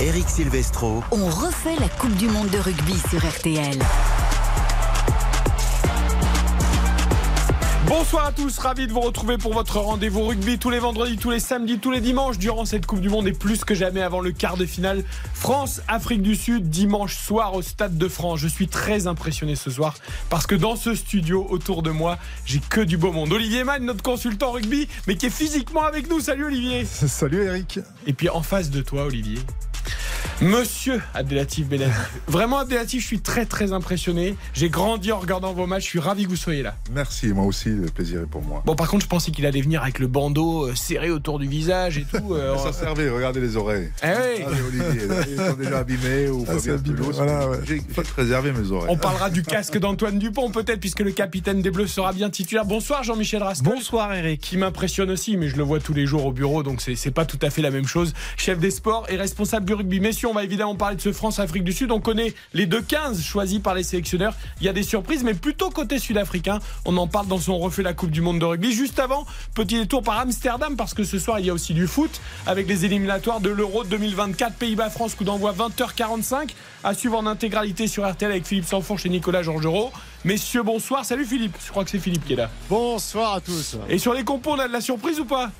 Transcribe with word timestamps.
Eric 0.00 0.28
Silvestro. 0.28 1.02
On 1.10 1.26
refait 1.26 1.74
la 1.80 1.88
Coupe 1.88 2.14
du 2.14 2.28
Monde 2.28 2.48
de 2.50 2.58
rugby 2.58 2.94
sur 3.10 3.18
RTL. 3.18 3.76
Bonsoir 7.88 8.26
à 8.26 8.32
tous, 8.32 8.58
ravi 8.58 8.86
de 8.86 8.92
vous 8.92 9.00
retrouver 9.00 9.38
pour 9.38 9.54
votre 9.54 9.80
rendez-vous 9.80 10.24
rugby 10.24 10.56
tous 10.56 10.70
les 10.70 10.78
vendredis, 10.78 11.16
tous 11.16 11.30
les 11.30 11.40
samedis, 11.40 11.80
tous 11.80 11.90
les 11.90 12.00
dimanches 12.00 12.38
durant 12.38 12.64
cette 12.64 12.86
Coupe 12.86 13.00
du 13.00 13.08
Monde 13.08 13.26
et 13.26 13.32
plus 13.32 13.64
que 13.64 13.74
jamais 13.74 14.00
avant 14.00 14.20
le 14.20 14.30
quart 14.30 14.56
de 14.56 14.66
finale 14.66 15.02
France-Afrique 15.34 16.22
du 16.22 16.36
Sud 16.36 16.70
dimanche 16.70 17.16
soir 17.16 17.54
au 17.54 17.62
Stade 17.62 17.98
de 17.98 18.06
France. 18.06 18.38
Je 18.38 18.46
suis 18.46 18.68
très 18.68 19.08
impressionné 19.08 19.56
ce 19.56 19.68
soir 19.68 19.96
parce 20.30 20.46
que 20.46 20.54
dans 20.54 20.76
ce 20.76 20.94
studio 20.94 21.44
autour 21.50 21.82
de 21.82 21.90
moi, 21.90 22.18
j'ai 22.44 22.60
que 22.60 22.82
du 22.82 22.98
beau 22.98 23.10
monde. 23.10 23.32
Olivier 23.32 23.64
Mann, 23.64 23.84
notre 23.84 24.04
consultant 24.04 24.52
rugby, 24.52 24.86
mais 25.08 25.16
qui 25.16 25.26
est 25.26 25.30
physiquement 25.30 25.82
avec 25.82 26.08
nous. 26.08 26.20
Salut 26.20 26.44
Olivier. 26.44 26.84
Salut 26.84 27.42
Eric. 27.42 27.80
Et 28.06 28.12
puis 28.12 28.28
en 28.28 28.42
face 28.42 28.70
de 28.70 28.80
toi 28.80 29.06
Olivier, 29.06 29.40
Monsieur 30.40 31.00
Abdelatif 31.14 31.66
Benazi. 31.68 31.90
Vraiment 32.28 32.58
Abdelatif, 32.58 33.02
je 33.02 33.06
suis 33.06 33.20
très 33.20 33.44
très 33.44 33.72
impressionné. 33.72 34.36
J'ai 34.54 34.68
grandi 34.70 35.10
en 35.10 35.18
regardant 35.18 35.52
vos 35.52 35.66
matchs, 35.66 35.84
je 35.84 35.88
suis 35.88 35.98
ravi 35.98 36.24
que 36.24 36.28
vous 36.28 36.36
soyez 36.36 36.62
là. 36.62 36.76
Merci, 36.92 37.28
moi 37.28 37.44
aussi, 37.44 37.70
le 37.70 37.86
plaisir 37.86 38.20
est 38.22 38.26
pour 38.26 38.42
moi. 38.42 38.62
Bon 38.64 38.76
par 38.76 38.88
contre 38.88 39.04
je 39.04 39.08
pensais 39.08 39.30
qu'il 39.32 39.46
allait 39.46 39.60
venir 39.60 39.82
avec 39.82 39.98
le 39.98 40.06
bandeau 40.06 40.68
euh, 40.68 40.74
serré 40.76 41.10
autour 41.10 41.38
du 41.40 41.48
visage 41.48 41.98
et 41.98 42.04
tout. 42.04 42.34
euh, 42.34 42.56
ça 42.62 42.72
servait, 42.72 43.08
regardez 43.10 43.40
les 43.40 43.56
oreilles. 43.56 43.90
Eh 44.02 44.06
oui. 44.06 44.44
Allez 44.46 44.62
Olivier, 44.62 45.08
ils 45.30 45.36
sont 45.36 45.54
déjà 45.54 45.78
abîmés 45.80 46.28
ou 46.28 46.44
Ah, 46.48 46.52
pas 46.54 46.60
bien 46.60 46.74
abîmé, 46.74 46.94
plus 46.96 47.04
voilà, 47.12 47.48
ouais. 47.48 47.58
J'ai 47.66 47.82
j'ai 47.96 48.02
préservé 48.02 48.52
mes 48.52 48.70
oreilles. 48.70 48.90
On 48.90 48.96
parlera 48.96 49.30
du 49.30 49.42
casque 49.42 49.76
d'Antoine 49.78 50.18
Dupont 50.18 50.50
peut-être 50.50 50.80
puisque 50.80 51.00
le 51.00 51.10
capitaine 51.10 51.62
des 51.62 51.70
Bleus 51.70 51.88
sera 51.88 52.12
bien 52.12 52.30
titulaire. 52.30 52.64
Bonsoir 52.64 53.02
Jean-Michel 53.02 53.42
Rascol. 53.42 53.72
Bonsoir 53.74 54.14
Eric. 54.14 54.40
Qui 54.40 54.56
m'impressionne 54.56 55.10
aussi, 55.10 55.36
mais 55.36 55.48
je 55.48 55.56
le 55.56 55.64
vois 55.64 55.80
tous 55.80 55.94
les 55.94 56.06
jours 56.06 56.24
au 56.26 56.32
bureau, 56.32 56.62
donc 56.62 56.80
c'est 56.80 56.94
c'est 56.94 57.10
pas 57.10 57.24
tout 57.24 57.38
à 57.42 57.50
fait 57.50 57.62
la 57.62 57.70
même 57.70 57.86
chose. 57.86 58.12
Chef 58.36 58.58
des 58.58 58.70
sports 58.70 59.06
et 59.08 59.16
responsable 59.16 59.66
du 59.66 59.74
rugby. 59.74 60.00
Messieurs, 60.08 60.28
on 60.28 60.32
va 60.32 60.42
évidemment 60.42 60.74
parler 60.74 60.96
de 60.96 61.02
ce 61.02 61.12
France-Afrique 61.12 61.64
du 61.64 61.72
Sud. 61.74 61.90
On 61.90 62.00
connaît 62.00 62.32
les 62.54 62.64
deux 62.64 62.80
15 62.80 63.22
choisis 63.22 63.58
par 63.58 63.74
les 63.74 63.82
sélectionneurs. 63.82 64.32
Il 64.58 64.64
y 64.64 64.68
a 64.70 64.72
des 64.72 64.82
surprises, 64.82 65.22
mais 65.22 65.34
plutôt 65.34 65.68
côté 65.68 65.98
sud-africain. 65.98 66.60
On 66.86 66.96
en 66.96 67.06
parle 67.06 67.26
dans 67.26 67.36
son 67.36 67.58
refait 67.58 67.82
la 67.82 67.92
Coupe 67.92 68.10
du 68.10 68.22
Monde 68.22 68.38
de 68.38 68.46
rugby. 68.46 68.72
Juste 68.72 68.98
avant, 69.00 69.26
petit 69.54 69.74
détour 69.74 70.02
par 70.02 70.18
Amsterdam, 70.18 70.76
parce 70.76 70.94
que 70.94 71.04
ce 71.04 71.18
soir, 71.18 71.40
il 71.40 71.44
y 71.44 71.50
a 71.50 71.52
aussi 71.52 71.74
du 71.74 71.86
foot 71.86 72.22
avec 72.46 72.66
les 72.68 72.86
éliminatoires 72.86 73.42
de 73.42 73.50
l'Euro 73.50 73.84
2024. 73.84 74.54
Pays-Bas-France, 74.54 75.14
coup 75.14 75.24
d'envoi 75.24 75.52
20h45. 75.52 76.52
À 76.84 76.94
suivre 76.94 77.18
en 77.18 77.26
intégralité 77.26 77.86
sur 77.86 78.10
RTL 78.10 78.30
avec 78.30 78.46
Philippe 78.46 78.64
Sanfourche 78.64 79.04
et 79.04 79.10
Nicolas 79.10 79.42
Georgerot. 79.42 79.92
Messieurs, 80.24 80.62
bonsoir. 80.62 81.04
Salut 81.04 81.26
Philippe. 81.26 81.58
Je 81.62 81.70
crois 81.70 81.84
que 81.84 81.90
c'est 81.90 81.98
Philippe 81.98 82.24
qui 82.24 82.32
est 82.32 82.36
là. 82.36 82.48
Bonsoir 82.70 83.34
à 83.34 83.40
tous. 83.42 83.76
Et 83.90 83.98
sur 83.98 84.14
les 84.14 84.24
compos, 84.24 84.52
on 84.52 84.58
a 84.58 84.68
de 84.68 84.72
la 84.72 84.80
surprise 84.80 85.20
ou 85.20 85.26
pas? 85.26 85.50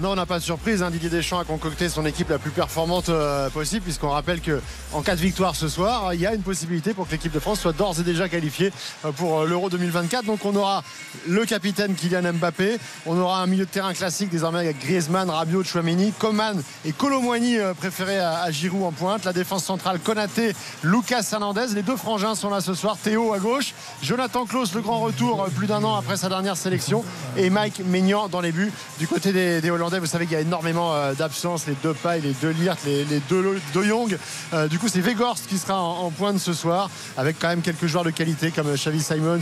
Non, 0.00 0.12
on 0.12 0.14
n'a 0.16 0.26
pas 0.26 0.38
de 0.38 0.42
surprise. 0.44 0.82
hein. 0.82 0.90
Didier 0.90 1.10
Deschamps 1.10 1.38
a 1.38 1.44
concocté 1.44 1.88
son 1.88 2.06
équipe 2.06 2.30
la 2.30 2.38
plus 2.38 2.50
performante 2.50 3.10
euh, 3.10 3.50
possible, 3.50 3.82
puisqu'on 3.82 4.08
rappelle 4.08 4.40
que 4.40 4.60
en 4.92 5.02
cas 5.02 5.14
de 5.14 5.20
victoire 5.20 5.54
ce 5.54 5.68
soir, 5.68 6.14
il 6.14 6.20
y 6.20 6.26
a 6.26 6.34
une 6.34 6.40
possibilité 6.40 6.94
pour 6.94 7.06
que 7.06 7.12
l'équipe 7.12 7.30
de 7.32 7.38
France 7.38 7.60
soit 7.60 7.72
d'ores 7.74 8.00
et 8.00 8.02
déjà 8.02 8.28
qualifiée 8.28 8.72
euh, 9.04 9.12
pour 9.12 9.40
euh, 9.40 9.46
l'Euro 9.46 9.68
2024. 9.68 10.24
Donc 10.24 10.44
on 10.46 10.56
aura 10.56 10.82
le 11.28 11.44
capitaine 11.44 11.94
Kylian 11.94 12.32
Mbappé, 12.32 12.78
on 13.04 13.18
aura 13.18 13.42
un 13.42 13.46
milieu 13.46 13.66
de 13.66 13.70
terrain 13.70 13.92
classique 13.92 14.30
désormais 14.30 14.60
avec 14.60 14.78
Griezmann, 14.80 15.28
Rabiot, 15.28 15.62
Chouameni, 15.62 16.12
Coman 16.18 16.60
et 16.86 16.92
Colomwani 16.92 17.58
préférés 17.78 18.18
à, 18.18 18.42
à 18.42 18.50
Giroud 18.50 18.82
en 18.84 18.92
pointe. 18.92 19.24
La 19.24 19.34
défense 19.34 19.64
centrale 19.64 19.98
Konaté, 20.00 20.54
Lucas 20.82 21.28
Hernandez. 21.32 21.66
Les 21.74 21.82
deux 21.82 21.96
frangins 21.96 22.34
sont 22.34 22.48
là 22.50 22.60
ce 22.62 22.72
soir. 22.74 22.96
Théo 23.00 23.34
à 23.34 23.38
gauche, 23.38 23.74
Jonathan 24.02 24.46
Klaus, 24.46 24.74
le 24.74 24.80
grand 24.80 25.00
retour 25.00 25.44
plus 25.54 25.66
d'un 25.66 25.84
an 25.84 25.96
après 25.96 26.16
sa 26.16 26.28
dernière 26.30 26.56
sélection, 26.56 27.04
et 27.36 27.50
Mike 27.50 27.82
Maignan 27.84 28.28
dans 28.28 28.40
les 28.40 28.52
buts 28.52 28.72
du 28.98 29.06
côté 29.06 29.32
des, 29.32 29.60
des. 29.60 29.81
Vous 29.88 30.06
savez 30.06 30.26
qu'il 30.26 30.34
y 30.34 30.36
a 30.36 30.42
énormément 30.42 30.94
euh, 30.94 31.12
d'absences, 31.12 31.66
les 31.66 31.74
deux 31.82 31.92
Paille, 31.92 32.20
les 32.20 32.34
deux 32.34 32.50
Lirt, 32.50 32.76
les, 32.86 33.04
deux 33.28 33.60
De 33.74 33.82
Jong. 33.82 34.16
Euh, 34.54 34.68
du 34.68 34.78
coup, 34.78 34.86
c'est 34.86 35.00
Weghorst 35.00 35.48
qui 35.48 35.58
sera 35.58 35.82
en, 35.82 36.08
pointe 36.10 36.38
ce 36.38 36.52
soir, 36.52 36.88
avec 37.16 37.36
quand 37.40 37.48
même 37.48 37.62
quelques 37.62 37.86
joueurs 37.86 38.04
de 38.04 38.10
qualité 38.10 38.52
comme 38.52 38.68
euh, 38.68 38.76
Xavi 38.76 39.02
Simons 39.02 39.40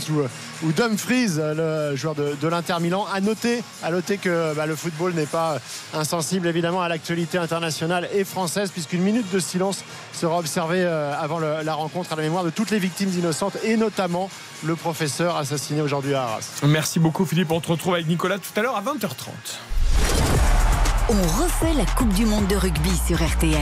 ou, 0.62 0.72
Dumfries, 0.72 1.36
le 1.36 1.94
joueur 1.94 2.14
de, 2.14 2.48
l'Inter 2.48 2.76
Milan. 2.80 3.06
À 3.12 3.20
noter, 3.20 3.62
à 3.82 3.90
noter 3.90 4.16
que 4.16 4.54
bah, 4.54 4.64
le 4.64 4.74
football 4.76 5.12
n'est 5.12 5.26
pas 5.26 5.58
insensible 5.92 6.46
évidemment 6.46 6.80
à 6.80 6.88
l'actualité 6.88 7.36
internationale 7.36 8.08
et 8.14 8.24
française, 8.24 8.70
puisqu'une 8.70 9.02
minute 9.02 9.30
de 9.30 9.40
silence 9.40 9.84
sera 10.14 10.38
observée 10.38 10.84
avant 10.86 11.38
la 11.38 11.74
rencontre 11.74 12.14
à 12.14 12.16
la 12.16 12.22
mémoire 12.22 12.44
de 12.44 12.50
toutes 12.50 12.70
les 12.70 12.78
victimes 12.78 13.10
innocentes 13.10 13.58
et 13.62 13.76
notamment 13.76 14.30
le 14.64 14.74
professeur 14.74 15.36
assassiné 15.36 15.82
aujourd'hui 15.82 16.14
à 16.14 16.22
Arras. 16.22 16.60
Merci 16.66 16.98
beaucoup 16.98 17.26
Philippe. 17.26 17.50
On 17.50 17.60
te 17.60 17.68
retrouve 17.68 17.94
avec 17.94 18.06
Nicolas 18.06 18.38
tout 18.38 18.58
à 18.58 18.62
l'heure 18.62 18.76
à 18.76 18.82
20h30. 18.82 20.09
On 21.12 21.42
refait 21.42 21.74
la 21.76 21.84
Coupe 21.86 22.14
du 22.14 22.24
Monde 22.24 22.46
de 22.46 22.54
rugby 22.54 22.90
sur 23.04 23.16
RTL. 23.16 23.56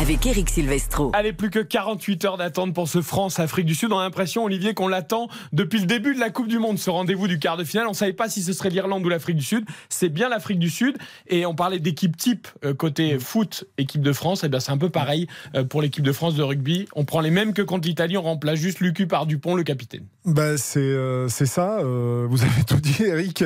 Avec 0.00 0.24
Eric 0.24 0.48
Silvestro. 0.48 1.10
Allez, 1.12 1.32
plus 1.32 1.50
que 1.50 1.58
48 1.58 2.24
heures 2.26 2.36
d'attente 2.36 2.72
pour 2.72 2.86
ce 2.86 3.02
France-Afrique 3.02 3.66
du 3.66 3.74
Sud. 3.74 3.90
On 3.90 3.98
a 3.98 4.04
l'impression, 4.04 4.44
Olivier, 4.44 4.72
qu'on 4.72 4.86
l'attend 4.86 5.26
depuis 5.52 5.80
le 5.80 5.86
début 5.86 6.14
de 6.14 6.20
la 6.20 6.30
Coupe 6.30 6.46
du 6.46 6.60
Monde, 6.60 6.78
ce 6.78 6.90
rendez-vous 6.90 7.26
du 7.26 7.40
quart 7.40 7.56
de 7.56 7.64
finale. 7.64 7.88
On 7.88 7.90
ne 7.90 7.96
savait 7.96 8.12
pas 8.12 8.28
si 8.28 8.44
ce 8.44 8.52
serait 8.52 8.70
l'Irlande 8.70 9.04
ou 9.04 9.08
l'Afrique 9.08 9.34
du 9.34 9.42
Sud. 9.42 9.64
C'est 9.88 10.10
bien 10.10 10.28
l'Afrique 10.28 10.60
du 10.60 10.70
Sud. 10.70 10.96
Et 11.26 11.44
on 11.44 11.56
parlait 11.56 11.80
d'équipe 11.80 12.16
type 12.16 12.46
euh, 12.64 12.72
côté 12.72 13.18
foot, 13.18 13.64
équipe 13.76 14.02
de 14.02 14.12
France. 14.12 14.44
Et 14.44 14.48
bien, 14.48 14.60
c'est 14.60 14.70
un 14.70 14.78
peu 14.78 14.90
pareil 14.90 15.26
euh, 15.56 15.64
pour 15.64 15.82
l'équipe 15.82 16.04
de 16.04 16.12
France 16.12 16.36
de 16.36 16.44
rugby. 16.44 16.86
On 16.94 17.04
prend 17.04 17.20
les 17.20 17.32
mêmes 17.32 17.52
que 17.52 17.62
contre 17.62 17.88
l'Italie. 17.88 18.16
On 18.16 18.22
remplace 18.22 18.60
juste 18.60 18.78
Lucu 18.78 19.08
par 19.08 19.26
Dupont, 19.26 19.56
le 19.56 19.64
capitaine. 19.64 20.06
Bah, 20.28 20.58
c'est 20.58 20.80
euh, 20.80 21.26
ça. 21.28 21.78
euh, 21.78 22.26
vous 22.28 22.42
avez 22.42 22.62
tout 22.66 22.80
dit, 22.80 23.02
Eric. 23.02 23.42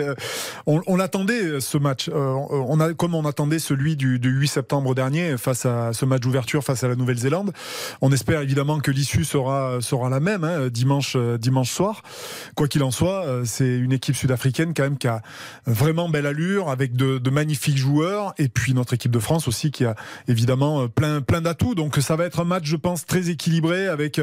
On, 0.66 0.80
on 0.88 0.98
attendait 0.98 1.60
ce 1.60 1.78
match. 1.78 2.08
Euh, 2.08 2.34
on 2.50 2.80
a 2.80 2.92
comme 2.92 3.14
on 3.14 3.24
attendait 3.24 3.60
celui 3.60 3.94
du, 3.94 4.18
du 4.18 4.30
8 4.30 4.48
septembre 4.48 4.92
dernier 4.94 5.36
face 5.38 5.64
à 5.64 5.92
ce 5.92 6.04
match 6.04 6.22
d'ouverture 6.22 6.64
face 6.64 6.82
à 6.82 6.88
la 6.88 6.96
Nouvelle-Zélande. 6.96 7.52
On 8.00 8.10
espère 8.10 8.40
évidemment 8.40 8.80
que 8.80 8.90
l'issue 8.90 9.24
sera 9.24 9.80
sera 9.80 10.10
la 10.10 10.18
même 10.18 10.42
hein, 10.42 10.68
dimanche 10.68 11.14
euh, 11.14 11.38
dimanche 11.38 11.70
soir. 11.70 12.02
Quoi 12.56 12.66
qu'il 12.66 12.82
en 12.82 12.90
soit, 12.90 13.26
euh, 13.26 13.44
c'est 13.44 13.76
une 13.78 13.92
équipe 13.92 14.16
sud-africaine 14.16 14.74
quand 14.74 14.82
même 14.82 14.98
qui 14.98 15.06
a 15.06 15.22
vraiment 15.66 16.08
belle 16.08 16.26
allure 16.26 16.68
avec 16.68 16.96
de, 16.96 17.18
de 17.18 17.30
magnifiques 17.30 17.78
joueurs 17.78 18.34
et 18.38 18.48
puis 18.48 18.74
notre 18.74 18.94
équipe 18.94 19.12
de 19.12 19.20
France 19.20 19.46
aussi 19.46 19.70
qui 19.70 19.84
a 19.84 19.94
évidemment 20.26 20.82
euh, 20.82 20.88
plein 20.88 21.20
plein 21.20 21.42
d'atouts. 21.42 21.76
Donc 21.76 21.96
ça 21.98 22.16
va 22.16 22.24
être 22.24 22.40
un 22.40 22.44
match, 22.44 22.64
je 22.64 22.76
pense, 22.76 23.06
très 23.06 23.30
équilibré 23.30 23.86
avec 23.86 24.20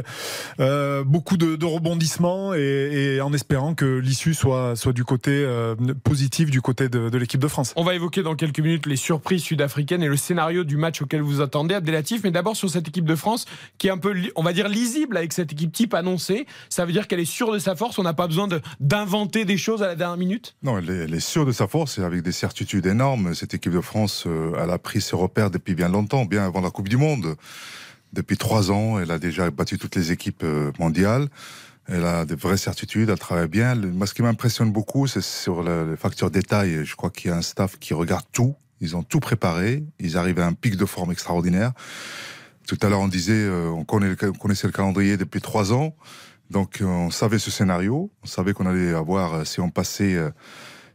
beaucoup 1.05 1.37
de, 1.37 1.55
de 1.55 1.65
rebondissements 1.65 2.48
et, 2.53 3.15
et 3.15 3.21
en 3.21 3.33
espérant 3.33 3.73
que 3.73 3.85
l'issue 3.97 4.33
soit 4.33 4.75
soit 4.75 4.93
du 4.93 5.03
côté 5.03 5.31
euh, 5.31 5.75
positif 6.03 6.49
du 6.49 6.61
côté 6.61 6.89
de, 6.89 7.09
de 7.09 7.17
l'équipe 7.17 7.39
de 7.41 7.47
France. 7.47 7.73
On 7.75 7.83
va 7.83 7.95
évoquer 7.95 8.23
dans 8.23 8.35
quelques 8.35 8.59
minutes 8.59 8.85
les 8.85 8.95
surprises 8.95 9.43
sud-africaines 9.43 10.03
et 10.03 10.07
le 10.07 10.17
scénario 10.17 10.63
du 10.63 10.77
match 10.77 11.01
auquel 11.01 11.21
vous 11.21 11.41
attendez, 11.41 11.75
Abdelatif. 11.75 12.21
Mais 12.23 12.31
d'abord 12.31 12.55
sur 12.55 12.69
cette 12.69 12.87
équipe 12.87 13.05
de 13.05 13.15
France 13.15 13.45
qui 13.77 13.87
est 13.87 13.91
un 13.91 13.97
peu, 13.97 14.13
on 14.35 14.43
va 14.43 14.53
dire, 14.53 14.67
lisible 14.69 15.17
avec 15.17 15.33
cette 15.33 15.51
équipe 15.53 15.71
type 15.71 15.93
annoncée. 15.93 16.45
Ça 16.69 16.85
veut 16.85 16.91
dire 16.91 17.07
qu'elle 17.07 17.19
est 17.19 17.25
sûre 17.25 17.51
de 17.51 17.59
sa 17.59 17.75
force. 17.75 17.99
On 17.99 18.03
n'a 18.03 18.13
pas 18.13 18.27
besoin 18.27 18.47
de- 18.47 18.61
d'inventer 18.79 19.45
des 19.45 19.57
choses 19.57 19.83
à 19.83 19.87
la 19.87 19.95
dernière 19.95 20.17
minute? 20.17 20.55
Non, 20.63 20.77
elle 20.77 20.89
est, 20.89 20.97
elle 21.05 21.13
est 21.13 21.19
sûre 21.19 21.45
de 21.45 21.51
sa 21.51 21.67
force 21.67 21.97
et 21.97 22.03
avec 22.03 22.21
des 22.21 22.31
certitudes 22.31 22.85
énormes. 22.85 23.35
Cette 23.35 23.53
équipe 23.53 23.73
de 23.73 23.81
France, 23.81 24.25
euh, 24.27 24.51
elle 24.61 24.69
a 24.69 24.77
pris 24.77 25.01
ses 25.01 25.15
repères 25.15 25.51
depuis 25.51 25.75
bien 25.75 25.89
longtemps, 25.89 26.25
bien 26.25 26.45
avant 26.45 26.61
la 26.61 26.69
Coupe 26.71 26.89
du 26.89 26.97
Monde. 26.97 27.35
Depuis 28.13 28.37
trois 28.37 28.71
ans, 28.71 28.99
elle 28.99 29.11
a 29.11 29.19
déjà 29.19 29.51
battu 29.51 29.77
toutes 29.77 29.95
les 29.95 30.11
équipes 30.11 30.43
euh, 30.43 30.71
mondiales. 30.79 31.27
Elle 31.91 32.05
a 32.05 32.23
de 32.25 32.35
vraies 32.35 32.57
certitudes, 32.57 33.09
elle 33.09 33.17
travaille 33.17 33.47
bien. 33.47 33.73
Moi, 33.73 34.05
ce 34.05 34.13
qui 34.13 34.21
m'impressionne 34.21 34.71
beaucoup, 34.71 35.07
c'est 35.07 35.23
sur 35.23 35.63
le, 35.63 35.89
le 35.89 35.95
facteur 35.95 36.29
détail. 36.29 36.85
Je 36.85 36.95
crois 36.95 37.09
qu'il 37.09 37.31
y 37.31 37.33
a 37.33 37.37
un 37.37 37.41
staff 37.41 37.79
qui 37.79 37.95
regarde 37.95 38.25
tout. 38.31 38.55
Ils 38.79 38.95
ont 38.95 39.01
tout 39.01 39.19
préparé. 39.19 39.83
Ils 39.99 40.15
arrivent 40.15 40.39
à 40.39 40.45
un 40.45 40.53
pic 40.53 40.75
de 40.75 40.85
forme 40.85 41.11
extraordinaire. 41.11 41.71
Tout 42.67 42.77
à 42.83 42.89
l'heure, 42.89 42.99
on 42.99 43.07
disait, 43.07 43.33
euh, 43.33 43.73
connaissait 43.83 44.67
le 44.67 44.73
calendrier 44.73 45.17
depuis 45.17 45.41
trois 45.41 45.73
ans. 45.73 45.95
Donc, 46.51 46.81
euh, 46.81 46.85
on 46.85 47.09
savait 47.09 47.39
ce 47.39 47.49
scénario. 47.49 48.11
On 48.23 48.27
savait 48.27 48.53
qu'on 48.53 48.67
allait 48.67 48.93
avoir, 48.93 49.33
euh, 49.33 49.43
si 49.43 49.59
on 49.59 49.71
passait, 49.71 50.13
euh, 50.13 50.29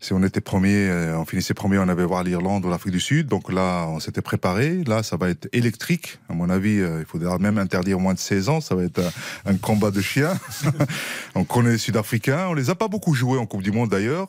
si 0.04 0.12
on 0.12 0.22
était 0.22 0.42
premier, 0.42 0.90
euh, 0.90 1.18
on 1.18 1.24
finissait 1.24 1.54
premier, 1.54 1.78
on 1.78 1.88
avait 1.88 2.04
voir 2.04 2.24
l'Irlande 2.24 2.66
ou 2.66 2.68
l'Afrique 2.68 2.92
du 2.92 3.00
Sud. 3.00 3.26
Donc 3.26 3.50
là, 3.50 3.86
on 3.88 4.00
s'était 4.00 4.20
préparé. 4.20 4.84
Là, 4.84 5.02
ça 5.02 5.16
va 5.16 5.30
être 5.30 5.48
électrique. 5.54 6.18
À 6.28 6.34
mon 6.34 6.50
avis, 6.50 6.78
euh, 6.78 6.98
il 7.00 7.06
faudra 7.06 7.38
même 7.38 7.56
interdire 7.56 7.98
moins 7.98 8.12
de 8.12 8.18
16 8.18 8.50
ans. 8.50 8.60
Ça 8.60 8.74
va 8.74 8.84
être 8.84 9.00
un, 9.46 9.56
combat 9.56 9.90
de 9.90 10.02
chiens. 10.02 10.38
on 11.34 11.44
connaît 11.44 11.70
les 11.72 11.78
Sud-Africains. 11.78 12.48
On 12.48 12.52
les 12.52 12.68
a 12.68 12.74
pas 12.74 12.88
beaucoup 12.88 13.14
joués 13.14 13.38
en 13.38 13.46
Coupe 13.46 13.62
du 13.62 13.72
Monde 13.72 13.88
d'ailleurs. 13.88 14.28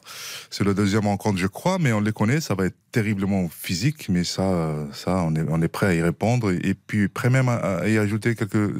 C'est 0.49 0.63
le 0.63 0.73
deuxième 0.73 1.07
rencontre, 1.07 1.39
je 1.39 1.47
crois, 1.47 1.77
mais 1.77 1.91
on 1.91 1.99
les 1.99 2.13
connaît. 2.13 2.39
Ça 2.39 2.55
va 2.55 2.67
être 2.67 2.77
terriblement 2.93 3.49
physique, 3.49 4.07
mais 4.07 4.23
ça, 4.23 4.43
euh, 4.43 4.85
ça, 4.93 5.27
on 5.27 5.61
est, 5.61 5.67
prêt 5.67 5.87
à 5.87 5.93
y 5.93 6.01
répondre 6.01 6.51
et 6.51 6.73
puis 6.73 7.09
prêt 7.09 7.29
même 7.29 7.49
à 7.49 7.85
y 7.89 7.97
ajouter 7.97 8.33
quelques, 8.35 8.71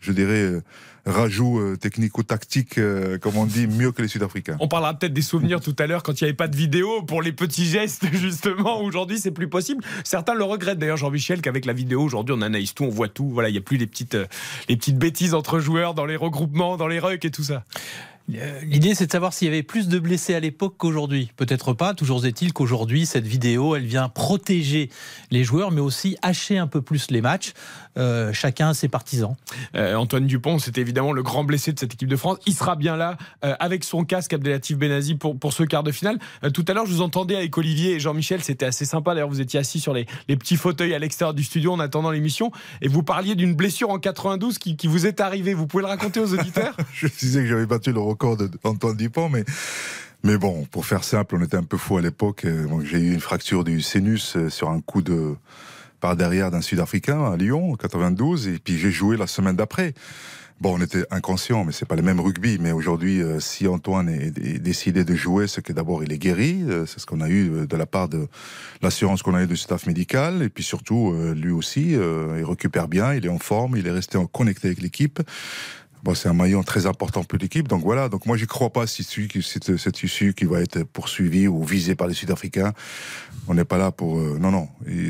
je 0.00 0.10
dirais, 0.10 0.60
rajouts 1.06 1.60
euh, 1.60 1.76
technico-tactiques, 1.76 2.78
euh, 2.78 3.16
comme 3.18 3.36
on 3.36 3.46
dit, 3.46 3.66
mieux 3.66 3.92
que 3.92 4.02
les 4.02 4.08
Sud-Africains. 4.08 4.56
On 4.60 4.68
parlera 4.68 4.94
peut-être 4.94 5.12
des 5.12 5.22
souvenirs 5.22 5.60
tout 5.60 5.74
à 5.78 5.86
l'heure 5.86 6.02
quand 6.02 6.20
il 6.20 6.24
n'y 6.24 6.28
avait 6.28 6.36
pas 6.36 6.48
de 6.48 6.56
vidéo 6.56 7.02
pour 7.02 7.22
les 7.22 7.32
petits 7.32 7.66
gestes, 7.66 8.06
justement. 8.12 8.82
Aujourd'hui, 8.82 9.18
c'est 9.18 9.30
plus 9.30 9.48
possible. 9.48 9.84
Certains 10.04 10.34
le 10.34 10.44
regrettent 10.44 10.78
d'ailleurs, 10.78 10.96
Jean-Michel, 10.96 11.40
qu'avec 11.40 11.64
la 11.64 11.72
vidéo, 11.72 12.02
aujourd'hui, 12.02 12.34
on 12.36 12.42
analyse 12.42 12.74
tout, 12.74 12.84
on 12.84 12.90
voit 12.90 13.08
tout. 13.08 13.28
Voilà, 13.28 13.48
il 13.48 13.52
n'y 13.52 13.58
a 13.58 13.62
plus 13.62 13.76
les 13.76 13.86
petites, 13.86 14.16
euh, 14.16 14.26
les 14.68 14.76
petites 14.76 14.98
bêtises 14.98 15.34
entre 15.34 15.60
joueurs 15.60 15.94
dans 15.94 16.06
les 16.06 16.16
regroupements, 16.16 16.76
dans 16.76 16.88
les 16.88 16.98
rucks 16.98 17.24
et 17.24 17.30
tout 17.30 17.44
ça. 17.44 17.64
Euh, 18.34 18.60
l'idée, 18.62 18.94
c'est 18.94 19.06
de 19.06 19.12
savoir 19.12 19.32
s'il 19.32 19.46
y 19.46 19.50
avait 19.50 19.62
plus 19.62 19.88
de 19.88 19.98
blessés 19.98 20.34
à 20.34 20.40
l'époque 20.40 20.74
qu'aujourd'hui. 20.76 21.30
Peut-être 21.36 21.72
pas. 21.72 21.94
Toujours 21.94 22.24
est-il 22.26 22.52
qu'aujourd'hui, 22.52 23.06
cette 23.06 23.26
vidéo, 23.26 23.76
elle 23.76 23.84
vient 23.84 24.08
protéger 24.08 24.90
les 25.30 25.44
joueurs, 25.44 25.70
mais 25.70 25.80
aussi 25.80 26.16
hacher 26.22 26.58
un 26.58 26.66
peu 26.66 26.82
plus 26.82 27.10
les 27.10 27.20
matchs. 27.20 27.52
Euh, 27.98 28.32
chacun 28.32 28.74
ses 28.74 28.88
partisans. 28.88 29.36
Euh, 29.74 29.94
Antoine 29.94 30.26
Dupont, 30.26 30.58
c'est 30.58 30.76
évidemment 30.76 31.12
le 31.12 31.22
grand 31.22 31.44
blessé 31.44 31.72
de 31.72 31.78
cette 31.78 31.94
équipe 31.94 32.08
de 32.08 32.16
France. 32.16 32.38
Il 32.46 32.54
sera 32.54 32.76
bien 32.76 32.96
là 32.96 33.16
avec 33.42 33.84
son 33.84 34.04
casque 34.04 34.32
Abdelatif 34.32 34.76
Benazi 34.76 35.14
pour, 35.14 35.38
pour 35.38 35.52
ce 35.52 35.62
quart 35.62 35.82
de 35.82 35.92
finale. 35.92 36.18
tout 36.52 36.64
à 36.68 36.74
l'heure, 36.74 36.86
je 36.86 36.92
vous 36.92 37.02
entendais 37.02 37.36
avec 37.36 37.56
Olivier 37.56 37.92
et 37.92 38.00
Jean-Michel. 38.00 38.42
C'était 38.42 38.66
assez 38.66 38.84
sympa. 38.84 39.14
D'ailleurs, 39.14 39.28
vous 39.28 39.40
étiez 39.40 39.60
assis 39.60 39.80
sur 39.80 39.94
les, 39.94 40.06
les 40.28 40.36
petits 40.36 40.56
fauteuils 40.56 40.94
à 40.94 40.98
l'extérieur 40.98 41.34
du 41.34 41.44
studio 41.44 41.72
en 41.72 41.80
attendant 41.80 42.10
l'émission. 42.10 42.50
Et 42.82 42.88
vous 42.88 43.02
parliez 43.02 43.34
d'une 43.34 43.54
blessure 43.54 43.90
en 43.90 43.98
92 43.98 44.58
qui, 44.58 44.76
qui 44.76 44.88
vous 44.88 45.06
est 45.06 45.20
arrivée. 45.20 45.54
Vous 45.54 45.66
pouvez 45.66 45.82
le 45.82 45.88
raconter 45.88 46.20
aux 46.20 46.34
auditeurs? 46.34 46.76
Je 46.92 47.06
disais 47.06 47.40
que 47.40 47.46
j'avais 47.46 47.66
battu 47.66 47.92
le 47.92 48.00
record 48.00 48.15
d'Antoine 48.16 48.96
Dupont, 48.96 49.28
mais. 49.28 49.44
Mais 50.26 50.38
bon, 50.38 50.64
pour 50.72 50.86
faire 50.86 51.04
simple, 51.04 51.36
on 51.36 51.44
était 51.44 51.56
un 51.56 51.62
peu 51.62 51.76
fou 51.76 51.98
à 51.98 52.02
l'époque. 52.02 52.46
J'ai 52.82 52.98
eu 52.98 53.14
une 53.14 53.20
fracture 53.20 53.62
du 53.62 53.80
sinus 53.80 54.36
euh, 54.36 54.50
sur 54.50 54.70
un 54.70 54.80
coup 54.80 55.00
de 55.00 55.36
par 56.00 56.16
derrière 56.16 56.50
d'un 56.50 56.62
Sud-Africain 56.62 57.32
à 57.32 57.36
Lyon 57.36 57.72
en 57.72 57.76
92, 57.76 58.48
et 58.48 58.58
puis 58.58 58.76
j'ai 58.76 58.90
joué 58.90 59.16
la 59.16 59.28
semaine 59.28 59.54
d'après. 59.54 59.94
Bon, 60.60 60.78
on 60.78 60.82
était 60.82 61.04
inconscient, 61.12 61.64
mais 61.64 61.70
c'est 61.70 61.86
pas 61.86 61.94
le 61.94 62.02
même 62.02 62.18
rugby. 62.18 62.58
Mais 62.60 62.72
aujourd'hui, 62.72 63.22
euh, 63.22 63.38
si 63.38 63.68
Antoine 63.68 64.08
est, 64.08 64.58
décidé 64.58 65.04
de 65.04 65.14
jouer, 65.14 65.46
c'est 65.46 65.62
que 65.62 65.72
d'abord 65.72 66.02
il 66.02 66.12
est 66.12 66.18
guéri. 66.18 66.64
Euh, 66.66 66.86
c'est 66.86 66.98
ce 66.98 67.06
qu'on 67.06 67.20
a 67.20 67.28
eu 67.28 67.66
de 67.66 67.76
la 67.76 67.86
part 67.86 68.08
de 68.08 68.26
l'assurance 68.82 69.22
qu'on 69.22 69.34
a 69.34 69.42
eu 69.44 69.46
du 69.46 69.56
staff 69.56 69.86
médical. 69.86 70.42
Et 70.42 70.48
puis 70.48 70.64
surtout, 70.64 71.14
lui 71.36 71.52
aussi, 71.52 71.90
il 71.90 72.44
récupère 72.44 72.88
bien, 72.88 73.14
il 73.14 73.26
est 73.26 73.30
en 73.30 73.38
forme, 73.38 73.76
il 73.76 73.86
est 73.86 73.92
resté 73.92 74.18
connecté 74.32 74.68
avec 74.68 74.80
l'équipe 74.80 75.22
c'est 76.14 76.28
un 76.28 76.34
maillon 76.34 76.62
très 76.62 76.86
important 76.86 77.24
pour 77.24 77.38
l'équipe. 77.38 77.68
Donc 77.68 77.82
voilà. 77.82 78.08
Donc 78.08 78.26
moi, 78.26 78.36
je 78.36 78.44
crois 78.44 78.70
pas 78.70 78.86
si 78.86 79.02
c'est 79.02 79.76
cette 79.76 80.02
issue 80.02 80.34
qui 80.34 80.44
va 80.44 80.60
être 80.60 80.82
poursuivi 80.84 81.48
ou 81.48 81.64
visé 81.64 81.94
par 81.94 82.06
les 82.06 82.14
Sud-Africains. 82.14 82.72
On 83.48 83.54
n'est 83.54 83.64
pas 83.64 83.78
là 83.78 83.92
pour. 83.92 84.18
Euh, 84.18 84.38
non, 84.40 84.50
non. 84.50 84.68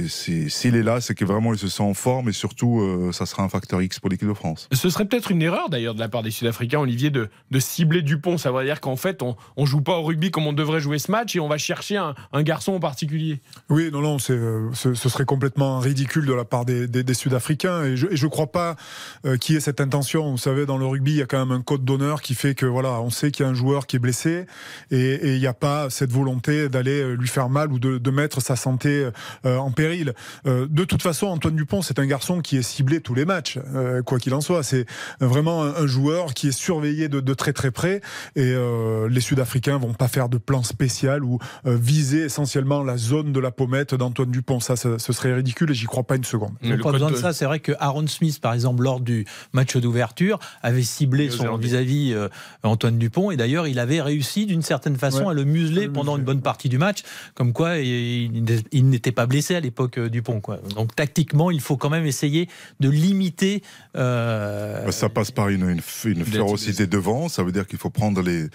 S'il 0.09 0.77
est 0.77 0.83
là, 0.83 1.01
c'est 1.01 1.15
que 1.15 1.25
vraiment 1.25 1.55
il 1.55 1.59
se 1.59 1.69
sent 1.69 1.83
en 1.83 1.95
forme 1.95 2.29
et 2.29 2.33
surtout, 2.33 2.81
euh, 2.81 3.11
ça 3.13 3.25
sera 3.25 3.43
un 3.43 3.49
facteur 3.49 3.81
X 3.81 3.99
pour 3.99 4.11
l'équipe 4.11 4.29
de 4.29 4.35
France. 4.35 4.69
Ce 4.73 4.91
serait 4.91 5.07
peut-être 5.07 5.31
une 5.31 5.43
erreur 5.43 5.71
d'ailleurs 5.71 5.95
de 5.95 6.01
la 6.01 6.09
part 6.09 6.23
des 6.23 6.31
Sud-Africains, 6.31 6.81
Olivier, 6.81 7.11
de, 7.11 7.31
de 7.51 7.61
cibler 7.61 8.03
Dupont. 8.03 8.37
Ça 8.37 8.53
veut 8.53 8.65
dire 8.65 8.81
qu'en 8.81 8.97
fait, 8.97 9.23
on, 9.23 9.37
on 9.57 9.65
joue 9.65 9.81
pas 9.81 9.97
au 9.99 10.03
rugby 10.03 10.31
comme 10.31 10.47
on 10.47 10.53
devrait 10.53 10.81
jouer 10.81 10.99
ce 10.99 11.11
match 11.11 11.35
et 11.35 11.41
on 11.41 11.49
va 11.49 11.57
chercher 11.57 11.97
un, 11.97 12.15
un 12.33 12.43
garçon 12.43 12.75
en 12.75 12.81
particulier. 12.81 13.41
Oui, 13.71 13.91
non, 13.91 14.03
non. 14.03 14.19
Euh, 14.31 14.71
ce, 14.75 14.95
ce, 14.95 15.09
serait 15.09 15.25
complètement 15.25 15.79
ridicule 15.79 16.27
de 16.27 16.35
la 16.35 16.45
part 16.45 16.65
des, 16.65 16.89
des, 16.89 17.03
des 17.03 17.15
Sud-Africains 17.15 17.85
et 17.85 17.97
je, 17.97 18.07
ne 18.07 18.29
crois 18.29 18.49
pas 18.49 18.77
qu'il 19.41 19.55
y 19.55 19.59
ait 19.59 19.61
cette 19.61 19.81
intention. 19.81 20.31
Vous 20.31 20.39
savez, 20.39 20.67
dans 20.67 20.77
le 20.77 20.86
rugby, 20.87 21.13
il 21.13 21.19
y 21.19 21.23
a 21.23 21.27
quand 21.27 21.39
même 21.39 21.57
un 21.57 21.63
code 21.63 21.85
d'honneur 21.85 22.23
qui 22.23 22.35
fait 22.35 22.55
que 22.55 22.67
voilà, 22.67 23.01
on 23.01 23.11
sait 23.11 23.31
qu'il 23.31 23.45
y 23.45 23.49
a 23.49 23.51
un 23.51 23.55
joueur 23.55 23.87
qui 23.87 23.97
est 23.97 23.99
blessé 23.99 24.47
et, 24.91 25.35
il 25.35 25.41
n'y 25.41 25.47
a 25.47 25.55
pas 25.55 25.91
cette 25.91 26.13
volonté 26.13 26.69
d'aller 26.69 27.01
euh, 27.01 27.15
lui 27.15 27.29
faire 27.29 27.49
mal 27.49 27.73
ou 27.73 27.79
de, 27.79 28.11
mettre 28.11 28.41
sa 28.41 28.57
santé 28.57 29.11
euh, 29.45 29.59
en 29.59 29.71
péril. 29.71 30.15
Euh, 30.47 30.67
de 30.71 30.85
toute 30.85 31.03
façon, 31.03 31.27
Antoine 31.27 31.57
Dupont, 31.57 31.83
c'est 31.83 31.99
un 31.99 32.07
garçon 32.07 32.41
qui 32.41 32.57
est 32.57 32.63
ciblé 32.63 33.01
tous 33.01 33.15
les 33.15 33.25
matchs, 33.25 33.59
quoi 34.07 34.19
qu'il 34.19 34.33
en 34.33 34.41
soit. 34.41 34.63
C'est 34.63 34.87
vraiment 35.21 35.65
un, 35.65 35.87
joueur 35.87 36.35
qui 36.35 36.49
est 36.49 36.53
surveillé 36.53 37.09
de, 37.09 37.35
très 37.35 37.53
très 37.53 37.71
près 37.71 38.01
et 38.35 38.55
les 39.09 39.21
Sud-Africains 39.21 39.79
vont 39.79 39.93
pas 39.93 40.09
faire 40.09 40.29
de 40.29 40.39
plan 40.39 40.63
spécial 40.63 41.25
ou 41.25 41.39
viser 41.65 42.23
essentiellement 42.25 42.83
la 42.83 42.97
zone 42.97 43.33
de 43.33 43.41
la 43.41 43.51
pommette 43.51 43.95
d'Antoine 43.95 44.31
Dupont. 44.31 44.61
Ça, 44.61 44.77
ce 44.77 44.99
serait 44.99 45.35
ridicule 45.35 45.71
et 45.71 45.75
j'y 45.75 45.87
crois 45.87 46.05
pas 46.05 46.17
une 46.17 46.25
seconde. 46.25 46.55
pas 46.83 46.93
besoin 46.93 47.11
de 47.11 47.17
ça. 47.17 47.33
C'est 47.33 47.45
vrai 47.45 47.61
que 47.61 47.73
Aaron 47.79 48.07
Smith, 48.07 48.41
par 48.41 48.55
exemple, 48.55 48.83
lors 48.83 49.01
du 49.01 49.27
match 49.53 49.77
d'ouverture, 49.77 50.39
avait 50.63 50.76
ciblé 50.85 51.31
son 51.31 51.57
vis-à-vis 51.57 52.13
euh, 52.13 52.29
Antoine 52.63 52.99
Dupont. 52.99 53.31
Et 53.31 53.37
d'ailleurs, 53.37 53.67
il 53.67 53.79
avait 53.79 54.01
réussi 54.01 54.47
d'une 54.47 54.63
certaine 54.63 54.97
façon 54.97 55.29
à 55.29 55.35
le 55.35 55.45
museler 55.45 55.89
pendant 55.89 56.17
une 56.17 56.25
bonne 56.25 56.43
partie 56.43 56.69
du 56.69 56.79
match. 56.79 57.03
Comme 57.35 57.53
quoi, 57.53 57.79
il, 57.79 58.33
n'était 58.73 59.13
pas 59.13 59.27
blessé 59.27 59.55
à 59.55 59.61
l'époque 59.61 59.99
euh, 59.99 60.09
Dupont. 60.09 60.41
Quoi. 60.41 60.59
Donc 60.75 60.95
tactiquement, 60.95 61.51
il 61.51 61.61
faut 61.61 61.77
quand 61.77 61.91
même 61.91 62.07
essayer 62.07 62.49
de 62.81 62.89
limiter. 62.89 63.63
Euh, 63.97 64.91
ça 64.91 65.09
passe 65.09 65.31
par 65.31 65.49
une, 65.49 65.69
une, 66.05 66.25
férocité 66.25 66.87
devant. 66.87 67.29
Ça 67.29 67.43
veut 67.43 67.53
dire 67.53 67.67
qu'il 67.67 67.79
faut 67.79 67.91
prendre 67.91 68.23
les, 68.23 68.47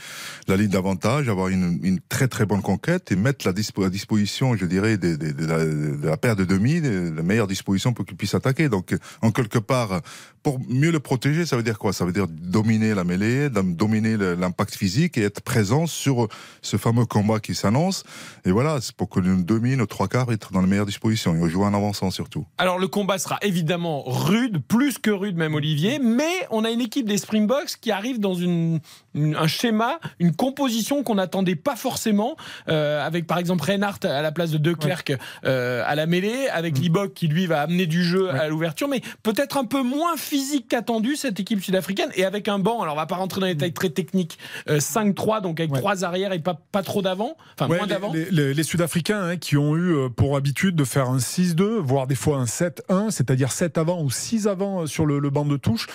la 0.47 0.57
ligne 0.57 0.69
d'avantage, 0.69 1.29
avoir 1.29 1.50
une, 1.50 2.00
très 2.09 2.27
très 2.27 2.45
bonne 2.45 2.62
conquête 2.62 3.12
et 3.12 3.15
mettre 3.15 3.47
la 3.47 3.51
à 3.51 3.89
disposition, 3.89 4.56
je 4.56 4.65
dirais, 4.65 4.97
de, 4.97 6.06
la, 6.06 6.18
paire 6.18 6.35
de 6.35 6.45
demi, 6.45 6.81
la 6.81 7.21
meilleure 7.21 7.47
disposition 7.47 7.94
pour 7.94 8.06
qu'il 8.06 8.18
puisse 8.18 8.33
attaquer. 8.33 8.69
Donc, 8.69 8.95
en 9.21 9.31
quelque 9.31 9.59
part, 9.59 10.01
pour 10.44 10.59
mieux 10.68 10.91
le 10.91 11.00
protéger, 11.00 11.45
ça 11.45 11.56
veut 11.56 11.63
dire 11.63 11.77
quoi? 11.77 11.94
Ça 12.01 12.06
veut 12.06 12.13
dire 12.13 12.25
dominer 12.27 12.95
la 12.95 13.03
mêlée, 13.03 13.48
dominer 13.51 14.18
l'impact 14.18 14.74
physique 14.74 15.19
et 15.19 15.21
être 15.21 15.42
présent 15.42 15.86
sur 15.86 16.30
ce 16.63 16.77
fameux 16.77 17.06
combat 17.06 17.39
qui 17.39 17.53
s'annonce. 17.53 18.03
Et 18.44 18.50
voilà, 18.50 18.81
c'est 18.81 18.95
pour 18.95 19.07
que 19.07 19.19
nous 19.19 19.44
domine 19.44 19.81
aux 19.81 19.86
trois 19.86 20.07
quarts, 20.07 20.31
être 20.31 20.51
dans 20.51 20.62
les 20.62 20.68
meilleures 20.68 20.88
dispositions 20.88 21.36
et 21.36 21.48
jouer 21.48 21.65
en 21.65 21.75
avançant 21.75 22.09
surtout. 22.09 22.48
Alors 22.57 22.80
le 22.80 22.88
combat 22.88 23.19
sera 23.19 23.38
évidemment 23.44 24.01
rude, 24.07 24.63
plus 24.68 24.98
que 24.98 25.12
rude 25.12 25.38
même 25.38 25.53
Olivier, 25.53 26.00
mais 26.00 26.48
on 26.50 26.65
a 26.65 26.71
une 26.71 26.81
équipe 26.81 27.07
des 27.07 27.19
Springboks 27.19 27.75
qui 27.80 27.92
arrive 27.92 28.19
dans 28.19 28.33
une, 28.33 28.80
un 29.13 29.45
schéma, 29.45 30.00
une 30.18 30.36
composition 30.36 31.04
qu'on 31.04 31.15
n'attendait 31.15 31.56
pas 31.56 31.75
forcément, 31.75 32.36
euh, 32.68 33.06
avec 33.06 33.27
par 33.27 33.38
exemple 33.38 33.63
Reinhardt 33.63 34.07
à 34.07 34.24
la 34.24 34.31
place 34.31 34.50
de 34.50 34.57
De 34.57 34.74
Klerk 34.74 35.13
euh, 35.45 35.83
à 35.86 35.94
la 35.94 36.07
mêlée, 36.07 36.47
avec 36.51 36.80
mm. 36.80 36.81
Libok 36.81 37.13
qui 37.13 37.27
lui 37.27 37.45
va 37.45 37.62
amener 37.62 37.86
du 37.86 38.04
jeu 38.04 38.31
à 38.31 38.47
l'ouverture, 38.47 38.88
mais 38.88 39.01
peut-être 39.21 39.57
un 39.57 39.65
peu 39.65 39.83
moins 39.83 40.18
physique 40.18 40.68
qu'attendu 40.68 41.15
cette 41.15 41.39
équipe 41.39 41.63
sud-africaine 41.63 41.90
et 42.15 42.25
avec 42.25 42.47
un 42.47 42.59
banc. 42.59 42.81
Alors 42.81 42.93
on 42.95 42.97
va 42.97 43.05
pas 43.05 43.15
rentrer 43.15 43.41
dans 43.41 43.47
les 43.47 43.55
détails 43.55 43.73
très 43.73 43.89
techniques. 43.89 44.38
5-3 44.67 45.38
euh, 45.38 45.41
donc 45.41 45.59
avec 45.59 45.73
trois 45.73 46.03
arrières 46.03 46.33
et 46.33 46.39
pas 46.39 46.59
pas 46.71 46.83
trop 46.83 47.01
d'avant, 47.01 47.38
enfin 47.57 47.67
moins 47.67 47.88
d'avant. 47.88 48.13
Les, 48.13 48.63
Sud-Africains 48.63 49.21
hein, 49.21 49.38
qui 49.38 49.57
ont 49.57 49.75
eu 49.75 49.93
euh, 49.93 50.09
pour 50.09 50.38
habitude 50.38 50.75
de 50.75 50.83
faire 50.83 51.09
un 51.09 51.17
6-2, 51.17 51.79
voire 51.79 52.07
des 52.07 52.15
fois 52.15 52.38
un 52.38 52.45
7-1, 52.45 53.09
c'est-à-dire 53.09 53.51
7 53.51 53.77
avant 53.77 54.01
ou 54.01 54.11
6 54.11 54.47
avant 54.47 54.81
euh, 54.81 54.85
sur 54.85 55.05
le, 55.05 55.19
banc 55.31 55.45
de 55.45 55.55
touche 55.55 55.88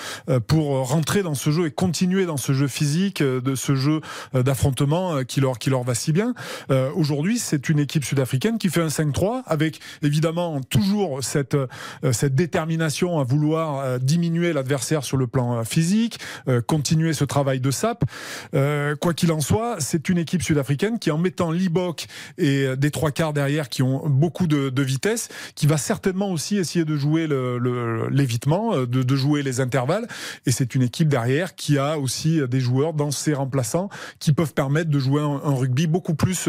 pour 0.46 0.88
rentrer 0.88 1.22
dans 1.22 1.34
ce 1.34 1.50
jeu 1.50 1.66
et 1.66 1.70
continuer 1.70 2.24
dans 2.24 2.38
ce 2.38 2.52
jeu 2.52 2.68
physique, 2.68 3.22
de 3.22 3.54
ce 3.54 3.74
jeu 3.74 4.00
d'affrontement 4.32 5.24
qui 5.24 5.40
leur 5.40 5.58
qui 5.58 5.68
leur 5.68 5.82
va 5.82 5.94
si 5.94 6.12
bien. 6.12 6.32
Aujourd'hui, 6.94 7.38
c'est 7.38 7.68
une 7.68 7.78
équipe 7.78 8.02
sud-africaine 8.02 8.56
qui 8.56 8.70
fait 8.70 8.80
un 8.80 8.86
5-3 8.86 9.42
avec 9.44 9.80
évidemment 10.02 10.62
toujours 10.62 11.22
cette 11.22 11.56
cette 12.12 12.34
détermination 12.34 13.20
à 13.20 13.24
vouloir 13.24 14.00
diminuer 14.00 14.54
l'adversaire 14.54 15.04
sur 15.04 15.18
le 15.18 15.26
plan 15.26 15.64
physique, 15.64 15.85
euh, 16.48 16.60
continuer 16.60 17.12
ce 17.12 17.24
travail 17.24 17.60
de 17.60 17.70
sap. 17.70 18.04
Euh, 18.54 18.96
quoi 18.96 19.14
qu'il 19.14 19.32
en 19.32 19.40
soit, 19.40 19.76
c'est 19.78 20.08
une 20.08 20.18
équipe 20.18 20.42
sud-africaine 20.42 20.98
qui, 20.98 21.10
en 21.10 21.18
mettant 21.18 21.50
Libok 21.50 22.06
et 22.38 22.76
des 22.76 22.90
trois 22.90 23.10
quarts 23.10 23.32
derrière, 23.32 23.68
qui 23.68 23.82
ont 23.82 24.08
beaucoup 24.08 24.46
de, 24.46 24.82
vitesse, 24.82 25.28
qui 25.54 25.66
va 25.66 25.76
certainement 25.76 26.30
aussi 26.30 26.56
essayer 26.56 26.84
de 26.84 26.96
jouer 26.96 27.26
l'évitement, 28.10 28.74
euh, 28.74 28.86
de, 28.86 29.16
jouer 29.16 29.42
les 29.42 29.60
intervalles. 29.60 30.06
Et 30.46 30.52
c'est 30.52 30.74
une 30.74 30.82
équipe 30.82 31.08
derrière 31.08 31.54
qui 31.54 31.78
a 31.78 31.98
aussi 31.98 32.40
des 32.48 32.60
joueurs 32.60 32.92
dans 32.92 33.10
ses 33.10 33.34
remplaçants 33.34 33.88
qui 34.18 34.32
peuvent 34.32 34.54
permettre 34.54 34.90
de 34.90 34.98
jouer 34.98 35.22
un, 35.22 35.54
rugby 35.56 35.86
beaucoup 35.86 36.14
plus 36.14 36.48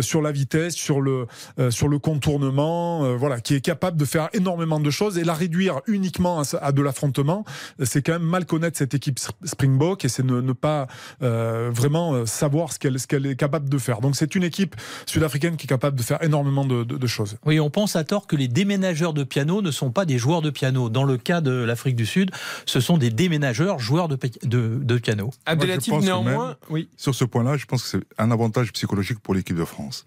sur 0.00 0.22
la 0.22 0.32
vitesse, 0.32 0.74
sur 0.74 1.00
le, 1.00 1.26
sur 1.70 1.88
le 1.88 1.98
contournement, 1.98 3.16
voilà, 3.16 3.40
qui 3.40 3.54
est 3.54 3.60
capable 3.60 3.96
de 3.96 4.04
faire 4.04 4.28
énormément 4.32 4.80
de 4.80 4.90
choses 4.90 5.18
et 5.18 5.24
la 5.24 5.34
réduire 5.34 5.80
uniquement 5.86 6.40
à, 6.40 6.56
à 6.62 6.72
de 6.72 6.82
l'affrontement, 6.82 7.44
c'est 7.82 8.02
quand 8.02 8.12
même 8.12 8.22
mal 8.22 8.46
connaître 8.46 8.75
cette 8.76 8.94
équipe 8.94 9.18
Springbok 9.44 10.04
et 10.04 10.08
c'est 10.08 10.24
ne, 10.24 10.52
pas 10.52 10.86
euh, 11.22 11.70
vraiment 11.72 12.14
euh, 12.14 12.26
savoir 12.26 12.72
ce 12.72 12.78
qu'elle 12.78 12.96
qu'elle 12.98 13.26
est 13.26 13.36
capable 13.36 13.68
de 13.68 13.78
faire. 13.78 14.00
Donc 14.00 14.16
c'est 14.16 14.34
une 14.34 14.44
équipe 14.44 14.76
sud-africaine 15.06 15.56
qui 15.56 15.64
est 15.64 15.68
capable 15.68 15.96
de 15.96 16.02
faire 16.02 16.22
énormément 16.22 16.64
de, 16.64 17.06
choses. 17.06 17.38
Oui, 17.44 17.60
on 17.60 17.70
pense 17.70 17.94
à 17.94 18.04
tort 18.04 18.26
que 18.26 18.34
les 18.34 18.48
déménageurs 18.48 19.14
de 19.14 19.22
piano 19.22 19.62
ne 19.62 19.70
sont 19.70 19.90
pas 19.90 20.04
des 20.04 20.18
joueurs 20.18 20.42
de 20.42 20.50
piano. 20.50 20.88
Dans 20.88 21.04
le 21.04 21.16
cas 21.16 21.40
de 21.40 21.52
l'Afrique 21.52 21.94
du 21.94 22.06
Sud, 22.06 22.30
ce 22.66 22.80
sont 22.80 22.98
des 22.98 23.10
déménageurs 23.10 23.78
joueurs 23.78 24.08
de, 24.08 24.18
de, 24.42 24.98
piano. 24.98 25.30
Abdelatif, 25.46 25.94
néanmoins, 25.94 26.56
oui. 26.68 26.88
Sur 26.96 27.14
ce 27.14 27.24
point-là, 27.24 27.56
je 27.56 27.66
pense 27.66 27.84
que 27.84 27.88
c'est 27.88 28.04
un 28.18 28.30
avantage 28.30 28.72
psychologique 28.72 29.20
pour 29.20 29.34
l'équipe 29.34 29.56
de 29.56 29.64
France. 29.64 30.04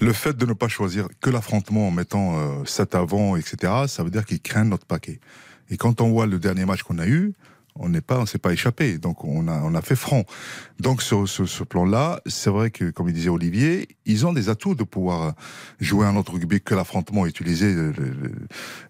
Le 0.00 0.12
fait 0.12 0.36
de 0.36 0.46
ne 0.46 0.52
pas 0.52 0.68
choisir 0.68 1.06
que 1.20 1.30
l'affrontement 1.30 1.88
en 1.88 1.90
mettant 1.90 2.38
euh, 2.38 2.64
7 2.64 2.94
avant, 2.94 3.36
etc., 3.36 3.72
ça 3.86 4.02
veut 4.02 4.10
dire 4.10 4.24
qu'ils 4.24 4.40
craignent 4.40 4.68
notre 4.68 4.86
paquet. 4.86 5.20
Et 5.70 5.76
quand 5.76 6.00
on 6.00 6.10
voit 6.10 6.26
le 6.26 6.38
dernier 6.38 6.64
match 6.64 6.82
qu'on 6.82 6.98
a 6.98 7.06
eu, 7.06 7.34
on 7.74 7.88
n'est 7.88 8.00
pas, 8.00 8.18
on 8.18 8.26
s'est 8.26 8.38
pas 8.38 8.52
échappé. 8.52 8.98
Donc 8.98 9.24
on 9.24 9.48
a, 9.48 9.60
on 9.62 9.74
a 9.74 9.82
fait 9.82 9.96
front. 9.96 10.24
Donc 10.80 11.02
sur 11.02 11.28
ce, 11.28 11.62
plan-là, 11.64 12.20
c'est 12.26 12.50
vrai 12.50 12.70
que, 12.70 12.90
comme 12.90 13.08
il 13.08 13.14
disait 13.14 13.28
Olivier, 13.28 13.88
ils 14.04 14.26
ont 14.26 14.32
des 14.32 14.48
atouts 14.48 14.74
de 14.74 14.84
pouvoir 14.84 15.34
jouer 15.80 16.06
un 16.06 16.16
autre 16.16 16.32
rugby 16.32 16.60
que 16.60 16.74
l'affrontement, 16.74 17.26
utiliser 17.26 17.74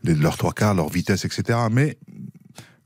leurs 0.05 0.37
trois 0.37 0.53
quarts, 0.53 0.75
leur 0.75 0.89
vitesse, 0.89 1.25
etc. 1.25 1.59
Mais 1.71 1.99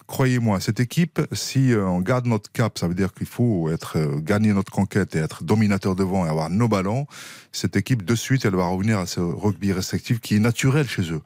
croyez-moi, 0.06 0.60
cette 0.60 0.80
équipe, 0.80 1.20
si 1.32 1.72
euh, 1.72 1.86
on 1.86 2.00
garde 2.00 2.26
notre 2.26 2.50
cap, 2.50 2.78
ça 2.78 2.88
veut 2.88 2.94
dire 2.94 3.12
qu'il 3.12 3.26
faut 3.26 3.70
être 3.70 3.98
euh, 3.98 4.20
gagner 4.20 4.52
notre 4.52 4.72
conquête 4.72 5.14
et 5.16 5.18
être 5.18 5.44
dominateur 5.44 5.96
devant 5.96 6.26
et 6.26 6.28
avoir 6.28 6.50
nos 6.50 6.68
ballons. 6.68 7.06
Cette 7.52 7.76
équipe, 7.76 8.04
de 8.04 8.14
suite, 8.14 8.44
elle 8.44 8.54
va 8.54 8.66
revenir 8.66 8.98
à 8.98 9.06
ce 9.06 9.20
rugby 9.20 9.72
restrictif 9.72 10.20
qui 10.20 10.36
est 10.36 10.40
naturel 10.40 10.88
chez 10.88 11.12
eux. 11.12 11.22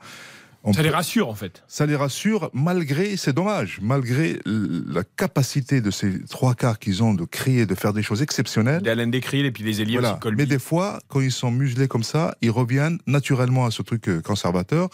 Ça 0.74 0.82
les 0.82 0.90
rassure 0.90 1.28
en 1.28 1.34
fait. 1.34 1.62
Ça 1.66 1.86
les 1.86 1.96
rassure 1.96 2.50
malgré, 2.52 3.16
c'est 3.16 3.32
dommage, 3.32 3.78
malgré 3.80 4.38
la 4.44 5.04
capacité 5.04 5.80
de 5.80 5.90
ces 5.90 6.22
trois 6.24 6.54
quarts 6.54 6.78
qu'ils 6.78 7.02
ont 7.02 7.14
de 7.14 7.24
créer, 7.24 7.66
de 7.66 7.74
faire 7.74 7.92
des 7.92 8.02
choses 8.02 8.22
exceptionnelles. 8.22 8.82
D'Alain 8.82 9.06
Descril 9.06 9.46
et 9.46 9.52
puis 9.52 9.64
les 9.64 9.80
ailiers 9.80 9.98
voilà. 9.98 10.18
Mais 10.36 10.46
des 10.46 10.58
fois, 10.58 11.00
quand 11.08 11.20
ils 11.20 11.32
sont 11.32 11.50
muselés 11.50 11.88
comme 11.88 12.02
ça, 12.02 12.34
ils 12.42 12.50
reviennent 12.50 12.98
naturellement 13.06 13.64
à 13.66 13.70
ce 13.70 13.82
truc 13.82 14.08
euh, 14.08 14.20
conservateur. 14.20 14.88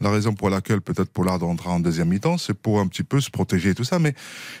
La 0.00 0.10
raison 0.10 0.34
pour 0.34 0.50
laquelle 0.50 0.80
peut-être 0.80 1.08
Pollard 1.10 1.38
rentrera 1.38 1.70
en 1.70 1.80
deuxième 1.80 2.08
mi-temps, 2.08 2.36
c'est 2.36 2.52
pour 2.52 2.80
un 2.80 2.88
petit 2.88 3.04
peu 3.04 3.20
se 3.20 3.30
protéger 3.30 3.70
et 3.70 3.74
tout 3.74 3.84
ça. 3.84 4.00
Mais 4.00 4.14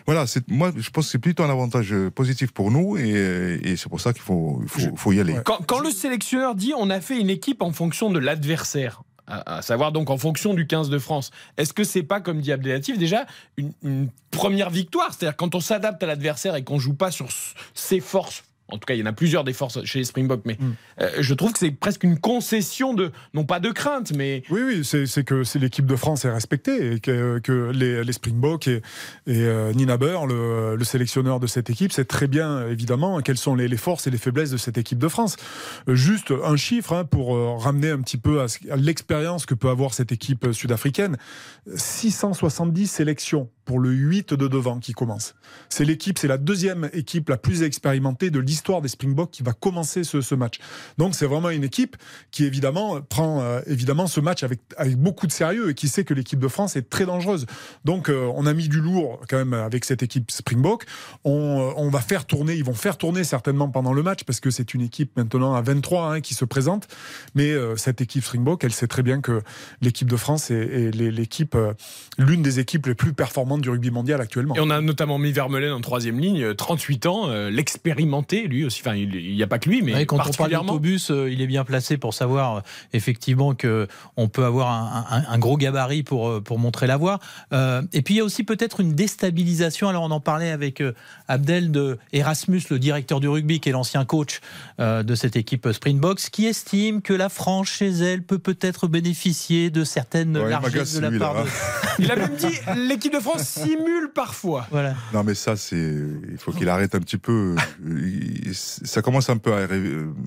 voilà, 0.06 0.24
moi, 0.46 0.72
je 0.76 0.88
pense 0.90 1.06
que 1.06 1.10
c'est 1.10 1.18
plutôt 1.18 1.42
un 1.42 1.50
avantage 1.50 1.92
euh, 1.92 2.10
positif 2.10 2.52
pour 2.52 2.70
nous 2.70 2.96
et, 2.96 3.60
et 3.62 3.76
c'est 3.76 3.88
pour 3.88 4.00
ça 4.00 4.12
qu'il 4.12 4.22
faut, 4.22 4.62
faut, 4.68 4.96
faut, 4.96 5.12
y 5.12 5.18
aller. 5.18 5.34
Quand, 5.44 5.58
quand 5.66 5.80
le 5.80 5.90
sélectionneur 5.90 6.54
dit 6.54 6.72
on 6.78 6.88
a 6.88 7.00
fait 7.00 7.20
une 7.20 7.30
équipe 7.30 7.62
en 7.62 7.72
fonction 7.72 8.10
de 8.10 8.20
l'adversaire, 8.20 9.02
à, 9.26 9.62
savoir 9.62 9.92
donc 9.92 10.10
en 10.10 10.18
fonction 10.18 10.54
du 10.54 10.66
15 10.66 10.90
de 10.90 10.98
France. 10.98 11.30
Est-ce 11.56 11.72
que 11.72 11.84
c'est 11.84 12.02
pas, 12.02 12.20
comme 12.20 12.40
dit 12.40 12.52
Abdelatif, 12.52 12.98
déjà 12.98 13.26
une, 13.56 14.08
première 14.30 14.70
victoire? 14.70 15.14
C'est-à-dire 15.14 15.36
quand 15.36 15.54
on 15.54 15.60
s'adapte 15.60 16.02
à 16.02 16.06
l'adversaire 16.06 16.56
et 16.56 16.64
qu'on 16.64 16.78
joue 16.78 16.94
pas 16.94 17.10
sur 17.10 17.28
ses 17.74 18.00
forces 18.00 18.44
en 18.74 18.78
tout 18.78 18.86
cas, 18.86 18.94
il 18.94 19.00
y 19.00 19.02
en 19.02 19.06
a 19.06 19.12
plusieurs 19.12 19.44
des 19.44 19.52
forces 19.52 19.84
chez 19.84 20.00
les 20.00 20.04
Springboks, 20.04 20.42
mais 20.44 20.56
mm. 20.58 20.74
euh, 21.00 21.10
je 21.20 21.34
trouve 21.34 21.52
que 21.52 21.58
c'est 21.58 21.70
presque 21.70 22.02
une 22.02 22.18
concession 22.18 22.92
de, 22.92 23.12
non 23.32 23.44
pas 23.44 23.60
de 23.60 23.70
crainte, 23.70 24.12
mais. 24.14 24.42
Oui, 24.50 24.62
oui, 24.64 24.84
c'est 24.84 25.24
que 25.24 25.44
c'est 25.44 25.58
l'équipe 25.58 25.86
de 25.86 25.96
France 25.96 26.24
est 26.24 26.30
respectée 26.30 26.94
et 26.94 27.00
que, 27.00 27.38
que 27.38 27.70
les, 27.72 28.02
les, 28.04 28.12
Springboks 28.12 28.68
et, 28.68 28.82
et 29.26 29.42
euh, 29.42 29.72
Nina 29.72 29.96
Beur, 29.96 30.26
le, 30.26 30.76
le, 30.76 30.84
sélectionneur 30.84 31.40
de 31.40 31.46
cette 31.46 31.70
équipe, 31.70 31.92
sait 31.92 32.04
très 32.04 32.26
bien, 32.26 32.68
évidemment, 32.68 33.20
quelles 33.20 33.38
sont 33.38 33.54
les, 33.54 33.68
les, 33.68 33.76
forces 33.76 34.06
et 34.06 34.10
les 34.10 34.18
faiblesses 34.18 34.50
de 34.50 34.56
cette 34.56 34.78
équipe 34.78 34.98
de 34.98 35.08
France. 35.08 35.36
Euh, 35.88 35.94
juste 35.94 36.32
un 36.44 36.56
chiffre 36.56 36.92
hein, 36.92 37.04
pour 37.04 37.62
ramener 37.62 37.90
un 37.90 38.00
petit 38.00 38.18
peu 38.18 38.40
à, 38.40 38.46
à 38.70 38.76
l'expérience 38.76 39.46
que 39.46 39.54
peut 39.54 39.68
avoir 39.68 39.94
cette 39.94 40.12
équipe 40.12 40.52
sud-africaine 40.52 41.16
670 41.74 42.88
sélections 42.88 43.48
pour 43.64 43.78
le 43.78 43.90
8 43.90 44.34
de 44.34 44.48
devant 44.48 44.78
qui 44.78 44.92
commence. 44.92 45.34
C'est 45.68 45.84
l'équipe, 45.84 46.18
c'est 46.18 46.28
la 46.28 46.38
deuxième 46.38 46.90
équipe 46.92 47.28
la 47.28 47.36
plus 47.36 47.62
expérimentée 47.62 48.30
de 48.30 48.38
l'histoire 48.38 48.82
des 48.82 48.88
Springboks 48.88 49.30
qui 49.30 49.42
va 49.42 49.52
commencer 49.52 50.04
ce, 50.04 50.34
match. 50.34 50.58
Donc 50.98 51.14
c'est 51.14 51.26
vraiment 51.26 51.50
une 51.50 51.64
équipe 51.64 51.96
qui 52.30 52.44
évidemment 52.44 53.00
prend 53.00 53.40
euh, 53.40 53.60
évidemment 53.66 54.06
ce 54.06 54.20
match 54.20 54.42
avec, 54.42 54.60
beaucoup 54.96 55.26
de 55.26 55.32
sérieux 55.32 55.70
et 55.70 55.74
qui 55.74 55.88
sait 55.88 56.04
que 56.04 56.14
l'équipe 56.14 56.38
de 56.38 56.48
France 56.48 56.76
est 56.76 56.88
très 56.90 57.06
dangereuse. 57.06 57.46
Donc 57.84 58.08
euh, 58.08 58.30
on 58.34 58.46
a 58.46 58.52
mis 58.52 58.68
du 58.68 58.80
lourd 58.80 59.20
quand 59.28 59.36
même 59.36 59.54
avec 59.54 59.84
cette 59.84 60.02
équipe 60.02 60.30
Springbok. 60.30 60.84
On, 61.24 61.60
euh, 61.60 61.72
on, 61.76 61.88
va 61.88 62.00
faire 62.00 62.26
tourner, 62.26 62.54
ils 62.54 62.64
vont 62.64 62.74
faire 62.74 62.98
tourner 62.98 63.24
certainement 63.24 63.68
pendant 63.68 63.92
le 63.92 64.02
match 64.02 64.24
parce 64.24 64.40
que 64.40 64.50
c'est 64.50 64.74
une 64.74 64.80
équipe 64.82 65.16
maintenant 65.16 65.54
à 65.54 65.62
23 65.62 66.14
hein, 66.14 66.20
qui 66.20 66.34
se 66.34 66.44
présente. 66.44 66.88
Mais 67.34 67.52
cette 67.76 68.00
équipe 68.00 68.24
Springbok, 68.24 68.64
elle 68.64 68.72
sait 68.72 68.86
très 68.86 69.02
bien 69.02 69.20
que 69.20 69.42
l'équipe 69.80 70.08
de 70.08 70.16
France 70.16 70.50
est, 70.50 70.90
l'équipe, 70.90 71.56
l'une 72.18 72.42
des 72.42 72.58
équipes 72.58 72.86
les 72.86 72.94
plus 72.94 73.12
performantes 73.12 73.53
du 73.62 73.70
rugby 73.70 73.90
mondial 73.90 74.20
actuellement. 74.20 74.54
Et 74.54 74.60
on 74.60 74.70
a 74.70 74.80
notamment 74.80 75.18
mis 75.18 75.32
Vermeulen 75.32 75.72
en 75.72 75.80
troisième 75.80 76.18
ligne, 76.18 76.54
38 76.54 77.06
ans, 77.06 77.28
euh, 77.28 77.50
l'expérimenté, 77.50 78.46
lui 78.46 78.64
aussi. 78.64 78.82
Enfin, 78.84 78.94
il 78.94 79.34
n'y 79.34 79.42
a 79.42 79.46
pas 79.46 79.58
que 79.58 79.68
lui, 79.68 79.82
mais 79.82 80.06
quand 80.06 80.18
on 80.26 80.32
parle 80.32 80.52
d'autobus, 80.52 81.10
euh, 81.10 81.30
il 81.30 81.40
est 81.40 81.46
bien 81.46 81.64
placé 81.64 81.96
pour 81.96 82.14
savoir 82.14 82.56
euh, 82.56 82.60
effectivement 82.92 83.54
que 83.54 83.86
on 84.16 84.28
peut 84.28 84.44
avoir 84.44 85.06
un, 85.10 85.38
gros 85.38 85.56
gabarit 85.56 86.02
pour 86.02 86.42
pour 86.42 86.58
montrer 86.58 86.86
la 86.86 86.96
voie. 86.96 87.18
et 87.52 88.02
puis 88.02 88.14
il 88.14 88.16
y 88.18 88.20
a 88.20 88.24
aussi 88.24 88.44
peut-être 88.44 88.80
une 88.80 88.94
déstabilisation. 88.94 89.88
Alors 89.88 90.04
on 90.04 90.10
en 90.10 90.20
parlait 90.20 90.50
avec 90.50 90.82
Abdel 91.28 91.70
de 91.70 91.98
Erasmus, 92.12 92.62
le 92.70 92.78
directeur 92.78 93.20
du 93.20 93.28
rugby, 93.28 93.60
qui 93.60 93.68
est 93.68 93.72
l'ancien 93.72 94.04
coach 94.04 94.40
de 94.78 95.14
cette 95.14 95.36
équipe 95.36 95.70
Sprintbox, 95.70 96.30
qui 96.30 96.46
estime 96.46 97.02
que 97.02 97.12
la 97.12 97.28
France 97.28 97.68
chez 97.68 97.90
elle 97.90 98.22
peut 98.22 98.38
peut-être 98.38 98.86
bénéficier 98.86 99.70
de 99.70 99.84
certaines 99.84 100.38
largesses 100.38 100.94
de 100.94 101.00
la 101.00 101.18
part 101.18 101.44
de. 101.44 101.48
Il 101.98 102.10
a 102.10 102.16
même 102.16 102.36
dit 102.36 102.58
l'équipe 102.76 103.12
de 103.12 103.20
France 103.20 103.43
simule 103.44 104.10
parfois. 104.14 104.66
Voilà. 104.70 104.94
Non, 105.12 105.24
mais 105.24 105.34
ça, 105.34 105.56
c'est. 105.56 105.94
Il 106.30 106.38
faut 106.38 106.52
qu'il 106.52 106.68
arrête 106.68 106.94
un 106.94 107.00
petit 107.00 107.18
peu. 107.18 107.54
ça 108.52 109.02
commence 109.02 109.30
un 109.30 109.36
peu 109.36 109.52
à, 109.54 109.66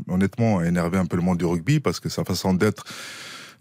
honnêtement, 0.08 0.60
à 0.60 0.66
énerver 0.66 0.98
un 0.98 1.06
peu 1.06 1.18
le 1.18 1.24
monde 1.24 1.38
du 1.38 1.46
rugby 1.46 1.80
parce 1.80 2.00
que 2.00 2.10
sa 2.10 2.24
façon 2.24 2.54
d'être, 2.54 2.86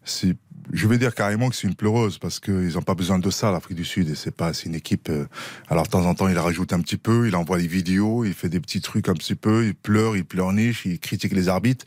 c'est 0.05 0.37
je 0.73 0.87
vais 0.87 0.99
dire 0.99 1.15
carrément 1.15 1.49
que 1.49 1.57
c'est 1.57 1.67
une 1.67 1.75
pleureuse 1.75 2.19
parce 2.19 2.41
qu'ils 2.41 2.75
n'ont 2.75 2.83
pas 2.83 2.95
besoin 2.95 3.19
de 3.19 3.31
ça, 3.31 3.51
l'Afrique 3.51 3.77
du 3.77 3.85
Sud. 3.85 4.09
Et 4.11 4.15
c'est 4.15 4.35
pas, 4.35 4.53
c'est 4.53 4.67
une 4.67 4.75
équipe. 4.75 5.09
Euh, 5.09 5.27
alors 5.69 5.85
de 5.85 5.91
temps 5.91 6.05
en 6.05 6.15
temps, 6.15 6.29
il 6.29 6.39
rajoute 6.39 6.73
un 6.73 6.81
petit 6.81 6.97
peu, 6.97 7.29
il 7.29 7.37
envoie 7.37 7.59
les 7.59 7.67
vidéos, 7.67 8.25
il 8.25 8.35
fait 8.35 8.49
des 8.49 8.61
petits 8.61 8.81
trucs 8.81 9.09
un 9.09 9.15
petit 9.15 9.35
peu, 9.35 9.67
il 9.67 9.75
pleure, 9.75 10.17
il 10.17 10.25
pleurniche, 10.25 10.85
il 10.85 10.99
critique 10.99 11.33
les 11.33 11.49
arbitres. 11.49 11.85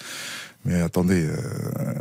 Mais 0.65 0.81
attendez, 0.81 1.25
euh, 1.25 1.37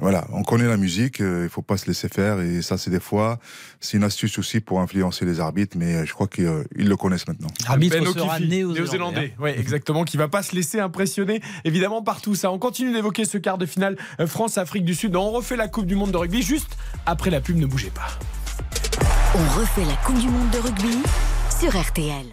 voilà, 0.00 0.26
on 0.32 0.42
connaît 0.42 0.66
la 0.66 0.76
musique, 0.76 1.20
euh, 1.20 1.44
il 1.44 1.48
faut 1.48 1.62
pas 1.62 1.76
se 1.76 1.86
laisser 1.86 2.08
faire. 2.08 2.40
Et 2.40 2.60
ça, 2.60 2.76
c'est 2.76 2.90
des 2.90 3.00
fois, 3.00 3.38
c'est 3.80 3.96
une 3.96 4.04
astuce 4.04 4.38
aussi 4.38 4.60
pour 4.60 4.80
influencer 4.80 5.24
les 5.24 5.38
arbitres, 5.38 5.76
mais 5.78 5.94
euh, 5.94 6.04
je 6.04 6.12
crois 6.12 6.26
qu'ils 6.26 6.64
le 6.74 6.96
connaissent 6.96 7.28
maintenant. 7.28 7.48
Arbitre 7.66 8.00
ben 8.00 8.12
sera 8.12 8.40
néo-zélandais. 8.40 9.34
Oui, 9.38 9.50
exactement, 9.50 10.04
qui 10.04 10.16
va 10.16 10.28
pas 10.28 10.42
se 10.42 10.56
laisser 10.56 10.80
impressionner, 10.80 11.40
évidemment, 11.64 12.02
partout 12.02 12.34
ça. 12.34 12.50
On 12.50 12.58
continue 12.58 12.92
d'évoquer 12.92 13.24
ce 13.24 13.38
quart 13.38 13.58
de 13.58 13.66
finale 13.66 13.96
France-Afrique 14.26 14.84
du 14.84 14.94
Sud. 14.94 15.14
On 15.14 15.30
refait 15.30 15.56
la 15.56 15.68
Coupe 15.68 15.86
du 15.86 15.94
Monde 15.94 16.10
de 16.10 16.16
rugby 16.16 16.42
juste 16.42 16.76
après 17.06 17.30
la 17.30 17.40
pub, 17.40 17.56
ne 17.56 17.66
bougez 17.66 17.90
pas. 17.90 18.08
On 19.34 19.60
refait 19.60 19.84
la 19.84 19.94
Coupe 20.04 20.18
du 20.18 20.28
Monde 20.28 20.50
de 20.50 20.58
rugby 20.58 20.98
sur 21.60 21.80
RTL. 21.80 22.26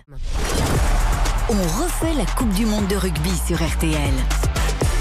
On 1.49 1.83
refait 1.83 2.13
la 2.17 2.25
Coupe 2.25 2.49
du 2.53 2.65
Monde 2.65 2.87
de 2.87 2.95
rugby 2.95 3.31
sur 3.47 3.57
RTL. 3.57 4.54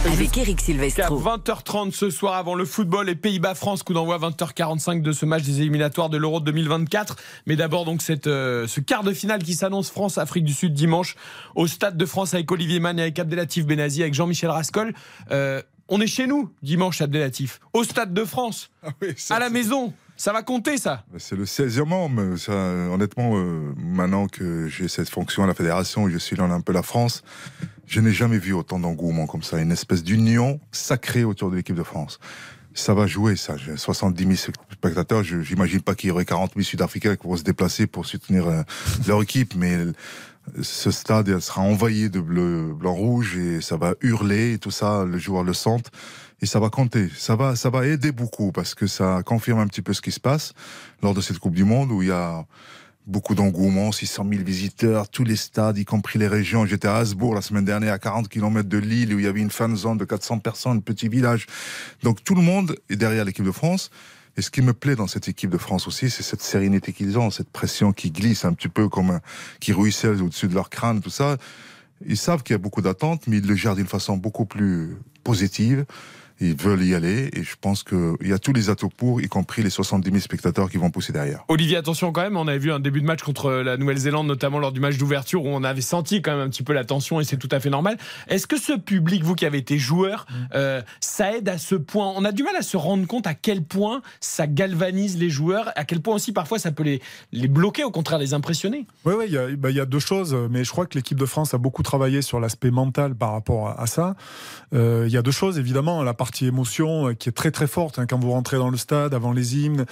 Avec 0.07 0.37
Eric 0.37 0.61
Silvestro. 0.61 1.19
20h30 1.19 1.93
ce 1.93 2.11
soir 2.11 2.35
avant 2.35 2.55
le 2.55 2.67
football 2.67 3.09
et 3.09 3.15
Pays-Bas-France, 3.15 3.83
coup 3.83 3.95
d'envoi 3.95 4.19
20h45 4.19 5.01
de 5.01 5.13
ce 5.13 5.25
match 5.25 5.43
des 5.45 5.63
éliminatoires 5.63 6.11
de 6.11 6.19
l'Euro 6.19 6.41
2024. 6.41 7.17
Mais 7.47 7.57
d'abord 7.57 7.87
donc 7.87 8.03
cette, 8.03 8.27
euh, 8.27 8.67
ce 8.67 8.81
quart 8.81 9.03
de 9.03 9.13
finale 9.13 9.43
qui 9.43 9.55
s'annonce 9.55 9.91
France-Afrique 9.91 10.45
du 10.45 10.53
Sud 10.53 10.75
dimanche 10.75 11.17
au 11.55 11.67
Stade 11.67 11.97
de 11.97 12.05
France 12.05 12.35
avec 12.35 12.53
Olivier 12.53 12.81
Mann 12.81 12.99
et 12.99 13.03
avec 13.03 13.19
Abdelatif 13.19 13.65
Benazi, 13.65 14.03
avec 14.03 14.13
Jean-Michel 14.13 14.51
Rascol. 14.51 14.93
Euh, 15.31 15.63
on 15.89 16.01
est 16.01 16.07
chez 16.07 16.27
nous 16.27 16.51
dimanche, 16.63 17.01
Abdelatif, 17.01 17.61
au 17.73 17.83
Stade 17.83 18.13
de 18.13 18.25
France, 18.25 18.71
ah 18.83 18.91
à 19.31 19.39
la 19.39 19.49
maison. 19.49 19.95
Ça 20.17 20.33
va 20.33 20.43
compter, 20.43 20.79
ça 20.79 21.05
C'est 21.19 21.35
le 21.35 21.45
16e 21.45 21.87
membre. 21.87 22.37
Ça, 22.37 22.53
honnêtement, 22.53 23.33
euh, 23.37 23.73
maintenant 23.77 24.29
que 24.29 24.69
j'ai 24.69 24.87
cette 24.87 25.09
fonction 25.09 25.43
à 25.43 25.47
la 25.47 25.55
fédération, 25.55 26.09
je 26.09 26.19
suis 26.19 26.37
dans 26.37 26.49
un 26.51 26.61
peu 26.61 26.73
la 26.73 26.83
France, 26.83 27.25
je 27.87 28.01
n'ai 28.01 28.13
jamais 28.13 28.39
vu 28.39 28.53
autant 28.53 28.79
d'engouement 28.79 29.27
comme 29.27 29.43
ça, 29.43 29.59
une 29.61 29.73
espèce 29.73 30.05
d'union 30.05 30.61
sacrée 30.71 31.25
autour 31.25 31.51
de 31.51 31.57
l'équipe 31.57 31.75
de 31.75 31.83
France. 31.83 32.21
Ça 32.75 32.95
va 32.95 33.07
jouer, 33.07 33.37
ça. 33.37 33.57
70 33.77 34.37
000 34.37 34.55
spectateurs. 34.73 35.23
Je 35.23 35.37
n'imagine 35.37 35.81
pas 35.81 35.95
qu'il 35.95 36.09
y 36.09 36.11
aurait 36.11 36.25
40 36.25 36.53
000 36.55 36.65
Sud-Africains 36.65 37.17
qui 37.17 37.27
vont 37.27 37.37
se 37.37 37.45
déplacer 37.45 37.87
pour 37.87 38.07
soutenir 38.07 38.47
euh, 38.47 38.63
leur 39.07 39.23
équipe, 39.23 39.55
mais 39.57 39.79
ce 40.61 40.91
stade 40.91 41.39
sera 41.41 41.63
envahi 41.63 42.11
de 42.11 42.21
bleu, 42.21 42.73
blanc, 42.75 42.95
rouge 42.95 43.37
et 43.37 43.61
ça 43.61 43.77
va 43.77 43.95
hurler 44.01 44.55
et 44.55 44.59
tout 44.59 44.71
ça. 44.71 45.05
Le 45.05 45.19
joueur 45.19 45.43
le 45.43 45.55
sente 45.55 45.91
et 46.41 46.47
ça 46.47 46.61
va 46.61 46.69
compter. 46.71 47.09
Ça 47.17 47.37
va, 47.37 47.57
ça 47.57 47.71
va 47.71 47.87
aider 47.87 48.13
beaucoup 48.13 48.53
parce 48.53 48.75
que 48.75 48.87
ça 48.87 49.23
confirme 49.25 49.61
un 49.61 49.67
petit 49.67 49.83
peu 49.83 49.93
ce 49.93 50.01
qui 50.01 50.13
se 50.13 50.21
passe 50.21 50.53
lors 51.03 51.15
de 51.15 51.21
cette 51.21 51.39
Coupe 51.39 51.55
du 51.55 51.65
Monde 51.65 51.91
où 51.91 52.03
il 52.03 52.09
y 52.09 52.13
a 52.13 52.45
beaucoup 53.07 53.35
d'engouement, 53.35 53.93
600 53.93 54.27
000 54.31 54.45
visiteurs, 54.45 55.09
tous 55.09 55.25
les 55.25 55.37
stades, 55.37 55.77
y 55.77 55.85
compris 55.85 56.19
les 56.19 56.29
régions. 56.29 56.65
J'étais 56.65 56.89
à 56.89 56.97
Hasbourg 56.97 57.35
la 57.35 57.43
semaine 57.43 57.65
dernière, 57.65 57.93
à 57.93 57.99
40 57.99 58.29
km 58.29 58.69
de 58.69 58.79
Lille, 58.79 59.15
où 59.15 59.19
il 59.19 59.25
y 59.25 59.29
avait 59.29 59.41
une 59.41 59.51
fan 59.51 59.77
zone 59.77 59.99
de 59.99 60.05
400 60.05 60.39
personnes, 60.39 60.83
petit 60.83 61.09
village. 61.09 61.47
Donc 62.03 62.25
tout 62.25 62.35
le 62.35 62.43
monde 62.43 62.77
est 62.89 62.97
derrière 62.97 63.25
l'équipe 63.25 63.45
de 63.45 63.53
France. 63.53 63.91
Et 64.37 64.43
ce 64.43 64.51
qui 64.51 64.63
me 64.63 64.73
plaît 64.73 64.97
dans 64.97 65.07
cette 65.07 65.29
équipe 65.29 65.51
de 65.51 65.59
France 65.59 65.87
aussi, 65.87 66.11
c'est 66.11 66.25
cette 66.25 66.43
sérénité 66.43 66.93
qu'ils 66.93 67.19
ont, 67.19 67.31
cette 67.31 67.51
pression 67.51 67.93
qui 67.93 68.11
glisse 68.11 68.45
un 68.45 68.53
petit 68.53 68.69
peu 68.69 68.89
comme 68.89 69.11
un, 69.11 69.21
qui 69.61 69.73
ruisselle 69.73 70.21
au-dessus 70.23 70.49
de 70.49 70.55
leur 70.55 70.71
crâne, 70.71 71.01
tout 71.01 71.11
ça. 71.11 71.37
Ils 72.05 72.17
savent 72.17 72.43
qu'il 72.43 72.55
y 72.55 72.57
a 72.57 72.59
beaucoup 72.59 72.83
d'attentes, 72.83 73.29
mais 73.29 73.37
ils 73.37 73.47
le 73.47 73.55
gèrent 73.55 73.77
d'une 73.77 73.87
façon 73.87 74.17
beaucoup 74.17 74.45
plus 74.45 74.97
positive 75.23 75.85
ils 76.41 76.55
veulent 76.55 76.83
y 76.83 76.95
aller 76.95 77.31
et 77.33 77.43
je 77.43 77.55
pense 77.61 77.83
qu'il 77.83 78.17
y 78.23 78.33
a 78.33 78.39
tous 78.39 78.53
les 78.53 78.71
atouts 78.71 78.89
pour, 78.89 79.21
y 79.21 79.29
compris 79.29 79.63
les 79.63 79.71
70 79.71 80.09
000 80.11 80.21
spectateurs 80.21 80.71
qui 80.71 80.77
vont 80.77 80.91
pousser 80.91 81.13
derrière. 81.13 81.45
Olivier, 81.49 81.77
attention 81.77 82.13
quand 82.13 82.23
même, 82.23 82.37
on 82.37 82.49
avait 82.49 82.59
vu 82.59 82.73
un 82.73 82.81
début 82.81 83.01
de 83.01 83.07
match 83.07 83.23
contre 83.23 83.51
la 83.53 83.77
Nouvelle-Zélande, 83.77 84.27
notamment 84.27 84.59
lors 84.59 84.73
du 84.73 84.81
match 84.81 84.97
d'ouverture, 84.97 85.45
où 85.45 85.49
on 85.49 85.65
avait 85.65 85.81
senti 85.81 86.23
quand 86.23 86.33
même 86.33 86.47
un 86.47 86.49
petit 86.49 86.63
peu 86.63 86.73
la 86.73 86.85
tension 86.85 87.21
et 87.21 87.25
c'est 87.25 87.37
tout 87.37 87.49
à 87.51 87.61
fait 87.61 87.71
normal. 87.71 87.97
Est-ce 88.29 88.47
que 88.47 88.59
ce 88.59 88.73
public, 88.73 89.23
vous 89.23 89.35
qui 89.35 89.47
avez 89.47 89.59
été 89.59 89.79
joueur, 89.79 90.27
mm. 90.29 90.35
euh, 90.55 90.83
ça 91.01 91.37
aide 91.37 91.49
à 91.49 91.59
ce 91.59 91.75
point? 91.75 92.13
On 92.17 92.25
a 92.25 92.33
du 92.33 92.43
mal 92.43 92.57
à 92.57 92.63
se 92.63 92.77
rendre 92.77 93.07
compte 93.07 93.27
à 93.27 93.35
quel 93.35 93.63
point 93.63 94.03
ça 94.21 94.47
galvanise 94.47 95.17
les 95.19 95.31
joueurs, 95.31 95.71
à 95.77 95.85
quel 95.85 96.01
point 96.01 96.15
aussi 96.15 96.33
parfois 96.33 96.59
ça 96.59 96.73
peut 96.73 96.83
les, 96.83 97.01
les 97.33 97.49
bloquer, 97.49 97.85
au 97.85 97.91
contraire 97.91 98.19
les 98.19 98.35
impressionner. 98.35 98.87
Oui, 99.05 99.15
oui, 99.17 99.27
il 99.31 99.57
bah, 99.57 99.71
y, 99.71 99.81
a 99.81 99.87
deux 99.87 99.99
choses, 99.99 100.37
mais 100.51 100.65
je 100.65 100.71
crois 100.71 100.87
que 100.87 100.97
l'équipe 100.97 101.19
de 101.19 101.27
France 101.27 101.55
a 101.55 101.59
beaucoup 101.59 101.83
travaillé 101.83 102.23
sur 102.23 102.41
l'aspect 102.41 102.71
mental 102.71 103.15
par 103.15 103.33
rapport 103.33 103.69
à, 103.79 103.87
ça. 103.87 104.17
Euh, 104.75 105.05
il 105.07 105.13
y 105.13 105.17
a 105.17 105.23
deux 105.23 105.31
choses, 105.31 105.59
évidemment, 105.59 106.03
la 106.03 106.15
partie 106.25 106.47
émotion 106.47 107.15
qui 107.15 107.29
est 107.29 107.33
très 107.33 107.51
très 107.51 107.67
forte 107.67 107.99
hein, 107.99 108.07
quand 108.09 108.19
vous 108.19 108.31
rentrez 108.31 108.57
dans 108.57 108.71
le 108.71 108.79
stade 108.79 109.13
avant 109.13 109.33
les 109.33 109.59
hymnes, 109.59 109.85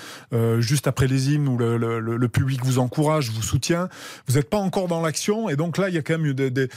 juste 0.60 0.86
après 0.86 1.06
les 1.06 1.30
hymnes 1.30 1.46
où 1.46 1.58
le, 1.58 2.28
public 2.28 2.64
vous 2.64 2.78
encourage, 2.78 3.30
vous 3.30 3.42
soutient. 3.42 3.90
Vous 4.26 4.36
n'êtes 4.36 4.48
pas 4.48 4.56
encore 4.56 4.88
dans 4.88 5.02
l'action 5.02 5.50
et 5.50 5.56
donc 5.56 5.76
là 5.76 5.90
il 5.90 5.94
y 5.94 5.98
a 5.98 6.02
quand 6.02 6.16
même 6.18 6.32
des, 6.32 6.50
des, 6.50 6.68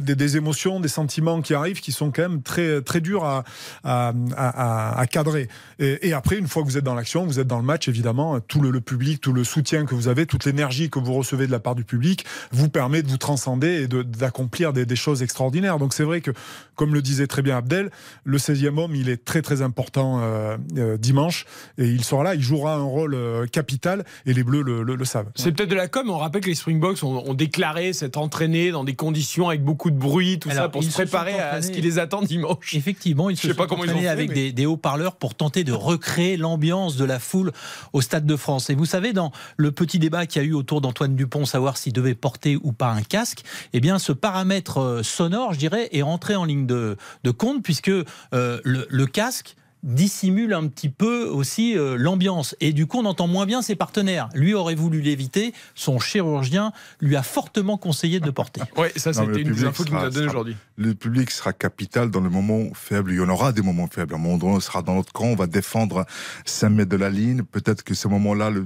des, 0.00 0.36
émotions, 0.36 0.78
des 0.78 0.88
sentiments 0.88 1.40
qui 1.40 1.54
arrivent 1.54 1.80
qui 1.80 1.92
sont 1.92 2.10
quand 2.10 2.20
même 2.20 2.42
très 2.42 2.82
très 2.82 3.00
durs 3.00 3.24
à, 3.24 3.44
à, 3.82 5.06
cadrer. 5.10 5.48
Et, 5.78 6.12
après 6.12 6.36
une 6.36 6.46
fois 6.46 6.62
que 6.62 6.68
vous 6.68 6.76
êtes 6.76 6.84
dans 6.84 6.94
l'action, 6.94 7.24
vous 7.24 7.40
êtes 7.40 7.46
dans 7.46 7.58
le 7.58 7.64
match 7.64 7.88
évidemment, 7.88 8.40
tout 8.40 8.60
le, 8.60 8.70
le 8.70 8.82
public, 8.82 9.22
tout 9.22 9.32
le 9.32 9.42
soutien 9.42 9.86
que 9.86 9.94
vous 9.94 10.08
avez, 10.08 10.26
toute 10.26 10.44
l'énergie 10.44 10.90
que 10.90 10.98
vous 10.98 11.14
recevez 11.14 11.46
de 11.46 11.52
la 11.52 11.60
part 11.60 11.76
du 11.76 11.84
public 11.84 12.26
vous 12.52 12.68
permet 12.68 13.02
de 13.02 13.08
vous 13.08 13.16
transcender 13.16 13.84
et 13.84 13.88
d'accomplir 13.88 14.74
des, 14.74 14.84
des, 14.84 14.96
choses 14.96 15.22
extraordinaires. 15.22 15.78
Donc 15.78 15.94
c'est 15.94 16.04
vrai 16.04 16.20
que, 16.20 16.32
comme 16.74 16.92
le 16.92 17.00
disait 17.00 17.26
très 17.26 17.40
bien 17.40 17.56
Abdel, 17.56 17.90
le 18.24 18.36
16e 18.36 18.78
homme, 18.78 18.94
il 18.98 19.08
est 19.08 19.24
très 19.24 19.42
très 19.42 19.62
important 19.62 20.20
euh, 20.20 20.56
euh, 20.76 20.96
dimanche 20.96 21.46
et 21.78 21.86
il 21.86 22.04
sera 22.04 22.22
là, 22.22 22.34
il 22.34 22.42
jouera 22.42 22.74
un 22.74 22.82
rôle 22.82 23.14
euh, 23.14 23.46
capital 23.46 24.04
et 24.26 24.34
les 24.34 24.42
Bleus 24.42 24.62
le, 24.62 24.82
le, 24.82 25.04
savent. 25.04 25.30
C'est 25.34 25.52
peut-être 25.52 25.70
de 25.70 25.74
la 25.74 25.88
com, 25.88 26.10
on 26.10 26.18
rappelle 26.18 26.42
que 26.42 26.48
les 26.48 26.54
Springboks 26.54 27.02
ont, 27.02 27.28
ont 27.28 27.34
déclaré 27.34 27.92
s'être 27.92 28.16
entraînés 28.16 28.70
dans 28.70 28.84
des 28.84 28.94
conditions 28.94 29.48
avec 29.48 29.62
beaucoup 29.62 29.90
de 29.90 29.96
bruit, 29.96 30.38
tout 30.38 30.50
ça, 30.50 30.68
pour 30.68 30.82
se 30.82 30.90
préparer 30.90 31.38
à 31.38 31.62
ce 31.62 31.70
qui 31.70 31.80
les 31.80 31.98
attend 31.98 32.22
dimanche. 32.22 32.74
Effectivement, 32.74 33.30
ils 33.30 33.36
se 33.36 33.52
sont 33.52 33.60
entraînés 33.60 34.08
avec 34.08 34.32
des, 34.32 34.52
des 34.52 34.66
haut-parleurs 34.66 35.16
pour 35.16 35.34
tenter 35.34 35.64
de 35.64 35.72
recréer 35.72 36.36
l'ambiance 36.36 36.96
de 36.96 37.04
la 37.04 37.18
foule 37.18 37.52
au 37.92 38.00
Stade 38.00 38.26
de 38.26 38.36
France. 38.36 38.70
Et 38.70 38.74
vous 38.74 38.86
savez, 38.86 39.12
dans 39.12 39.32
le 39.56 39.72
petit 39.72 39.98
débat 39.98 40.26
qu'il 40.26 40.42
y 40.42 40.44
a 40.44 40.48
eu 40.48 40.52
autour 40.52 40.80
d'Antoine 40.80 41.16
Dupont, 41.16 41.44
savoir 41.44 41.76
s'il 41.76 41.92
devait 41.92 42.14
porter 42.14 42.58
ou 42.62 42.72
pas 42.72 42.90
un 42.90 43.02
casque, 43.02 43.42
eh 43.72 43.80
bien, 43.80 43.98
ce 43.98 44.12
paramètre 44.12 45.00
sonore, 45.02 45.52
je 45.52 45.58
dirais, 45.58 45.88
est 45.92 46.02
rentré 46.02 46.34
en 46.34 46.44
ligne 46.44 46.66
de, 46.66 46.96
compte 47.36 47.62
puisque 47.62 47.88
euh, 47.88 48.60
le, 48.64 48.86
casque 49.06 49.56
dissimule 49.82 50.54
un 50.54 50.66
petit 50.66 50.88
peu 50.88 51.24
aussi 51.24 51.76
euh, 51.76 51.96
l'ambiance. 51.96 52.56
Et 52.60 52.72
du 52.72 52.86
coup, 52.86 52.98
on 52.98 53.04
entend 53.04 53.26
moins 53.26 53.46
bien 53.46 53.62
ses 53.62 53.76
partenaires. 53.76 54.28
Lui 54.34 54.54
aurait 54.54 54.74
voulu 54.74 55.00
l'éviter. 55.00 55.52
Son 55.74 55.98
chirurgien 55.98 56.72
lui 57.00 57.16
a 57.16 57.22
fortement 57.22 57.76
conseillé 57.76 58.20
de 58.20 58.26
le 58.26 58.32
porter. 58.32 58.62
Oui, 58.76 58.88
ça, 58.94 59.12
c'était 59.12 59.40
une 59.40 59.52
des 59.52 59.64
infos 59.64 59.82
qu'il 59.82 59.94
nous 59.94 60.00
a 60.00 60.10
donné 60.10 60.28
aujourd'hui. 60.28 60.56
Le 60.76 60.94
public 60.94 61.30
sera 61.32 61.52
capital 61.52 62.10
dans 62.10 62.20
le 62.20 62.30
moment 62.30 62.72
faible. 62.74 63.10
Il 63.12 63.16
y 63.16 63.20
en 63.20 63.28
aura 63.28 63.52
des 63.52 63.62
moments 63.62 63.88
faibles. 63.88 64.14
À 64.14 64.16
un 64.16 64.20
moment 64.20 64.38
donné, 64.38 64.52
on 64.52 64.60
sera 64.60 64.82
dans 64.82 64.94
notre 64.94 65.12
camp, 65.12 65.24
on 65.24 65.34
va 65.34 65.48
défendre 65.48 66.06
5 66.44 66.68
mètres 66.68 66.90
de 66.90 66.96
la 66.96 67.10
ligne. 67.10 67.42
Peut-être 67.42 67.82
que 67.82 67.94
ce 67.94 68.06
moment-là, 68.06 68.50
le, 68.50 68.64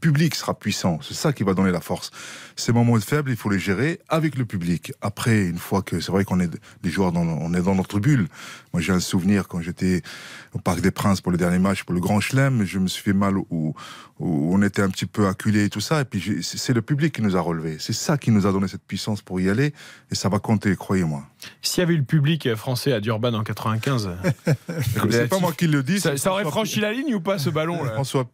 public 0.00 0.34
sera 0.34 0.58
puissant. 0.58 0.98
C'est 1.02 1.14
ça 1.14 1.32
qui 1.32 1.44
va 1.44 1.54
donner 1.54 1.70
la 1.70 1.80
force. 1.80 2.10
Ces 2.56 2.72
moments 2.72 2.98
faibles, 2.98 3.30
il 3.30 3.36
faut 3.36 3.50
les 3.50 3.60
gérer 3.60 4.00
avec 4.08 4.36
le 4.36 4.44
public. 4.44 4.92
Après, 5.00 5.44
une 5.44 5.58
fois 5.58 5.82
que 5.82 6.00
c'est 6.00 6.10
vrai 6.10 6.24
qu'on 6.24 6.40
est 6.40 6.50
des 6.82 6.90
joueurs, 6.90 7.12
dans, 7.12 7.22
on 7.22 7.54
est 7.54 7.62
dans 7.62 7.76
notre 7.76 8.00
bulle. 8.00 8.26
Moi, 8.72 8.80
j'ai 8.80 8.92
un 8.92 9.00
souvenir 9.00 9.46
quand 9.46 9.60
j'étais 9.60 10.02
au 10.54 10.58
Parc 10.58 10.80
des 10.80 10.90
Princes 10.90 11.20
pour 11.20 11.32
le 11.32 11.38
dernier 11.38 11.58
match, 11.58 11.82
pour 11.82 11.94
le 11.94 12.00
Grand 12.00 12.20
Chelem. 12.20 12.64
Je 12.64 12.78
me 12.78 12.86
suis 12.86 13.02
fait 13.02 13.12
mal 13.12 13.34
où, 13.50 13.74
on 14.20 14.62
était 14.62 14.82
un 14.82 14.88
petit 14.88 15.06
peu 15.06 15.26
acculé 15.26 15.64
et 15.64 15.68
tout 15.68 15.80
ça. 15.80 16.00
Et 16.00 16.04
puis 16.04 16.42
c'est 16.42 16.72
le 16.72 16.82
public 16.82 17.14
qui 17.14 17.22
nous 17.22 17.36
a 17.36 17.40
relevé. 17.40 17.76
C'est 17.80 17.92
ça 17.92 18.16
qui 18.16 18.30
nous 18.30 18.46
a 18.46 18.52
donné 18.52 18.68
cette 18.68 18.84
puissance 18.84 19.20
pour 19.20 19.40
y 19.40 19.50
aller. 19.50 19.74
Et 20.10 20.14
ça 20.14 20.28
va 20.28 20.38
compter, 20.38 20.74
croyez-moi. 20.76 21.24
S'il 21.60 21.80
y 21.80 21.82
avait 21.82 21.94
eu 21.94 21.98
le 21.98 22.04
public 22.04 22.54
français 22.54 22.92
à 22.92 23.00
Durban 23.00 23.34
en 23.34 23.42
95, 23.42 24.10
c'est 25.10 25.28
pas 25.28 25.40
moi 25.40 25.52
qui 25.52 25.66
le 25.66 25.82
dis. 25.82 26.00
Ça, 26.00 26.30
aurait 26.30 26.44
franchi 26.44 26.80
la 26.80 26.92
ligne 26.92 27.14
ou 27.14 27.20
pas 27.20 27.38
ce 27.38 27.50
ballon 27.50 27.82
là? 27.82 27.92
François 27.92 28.30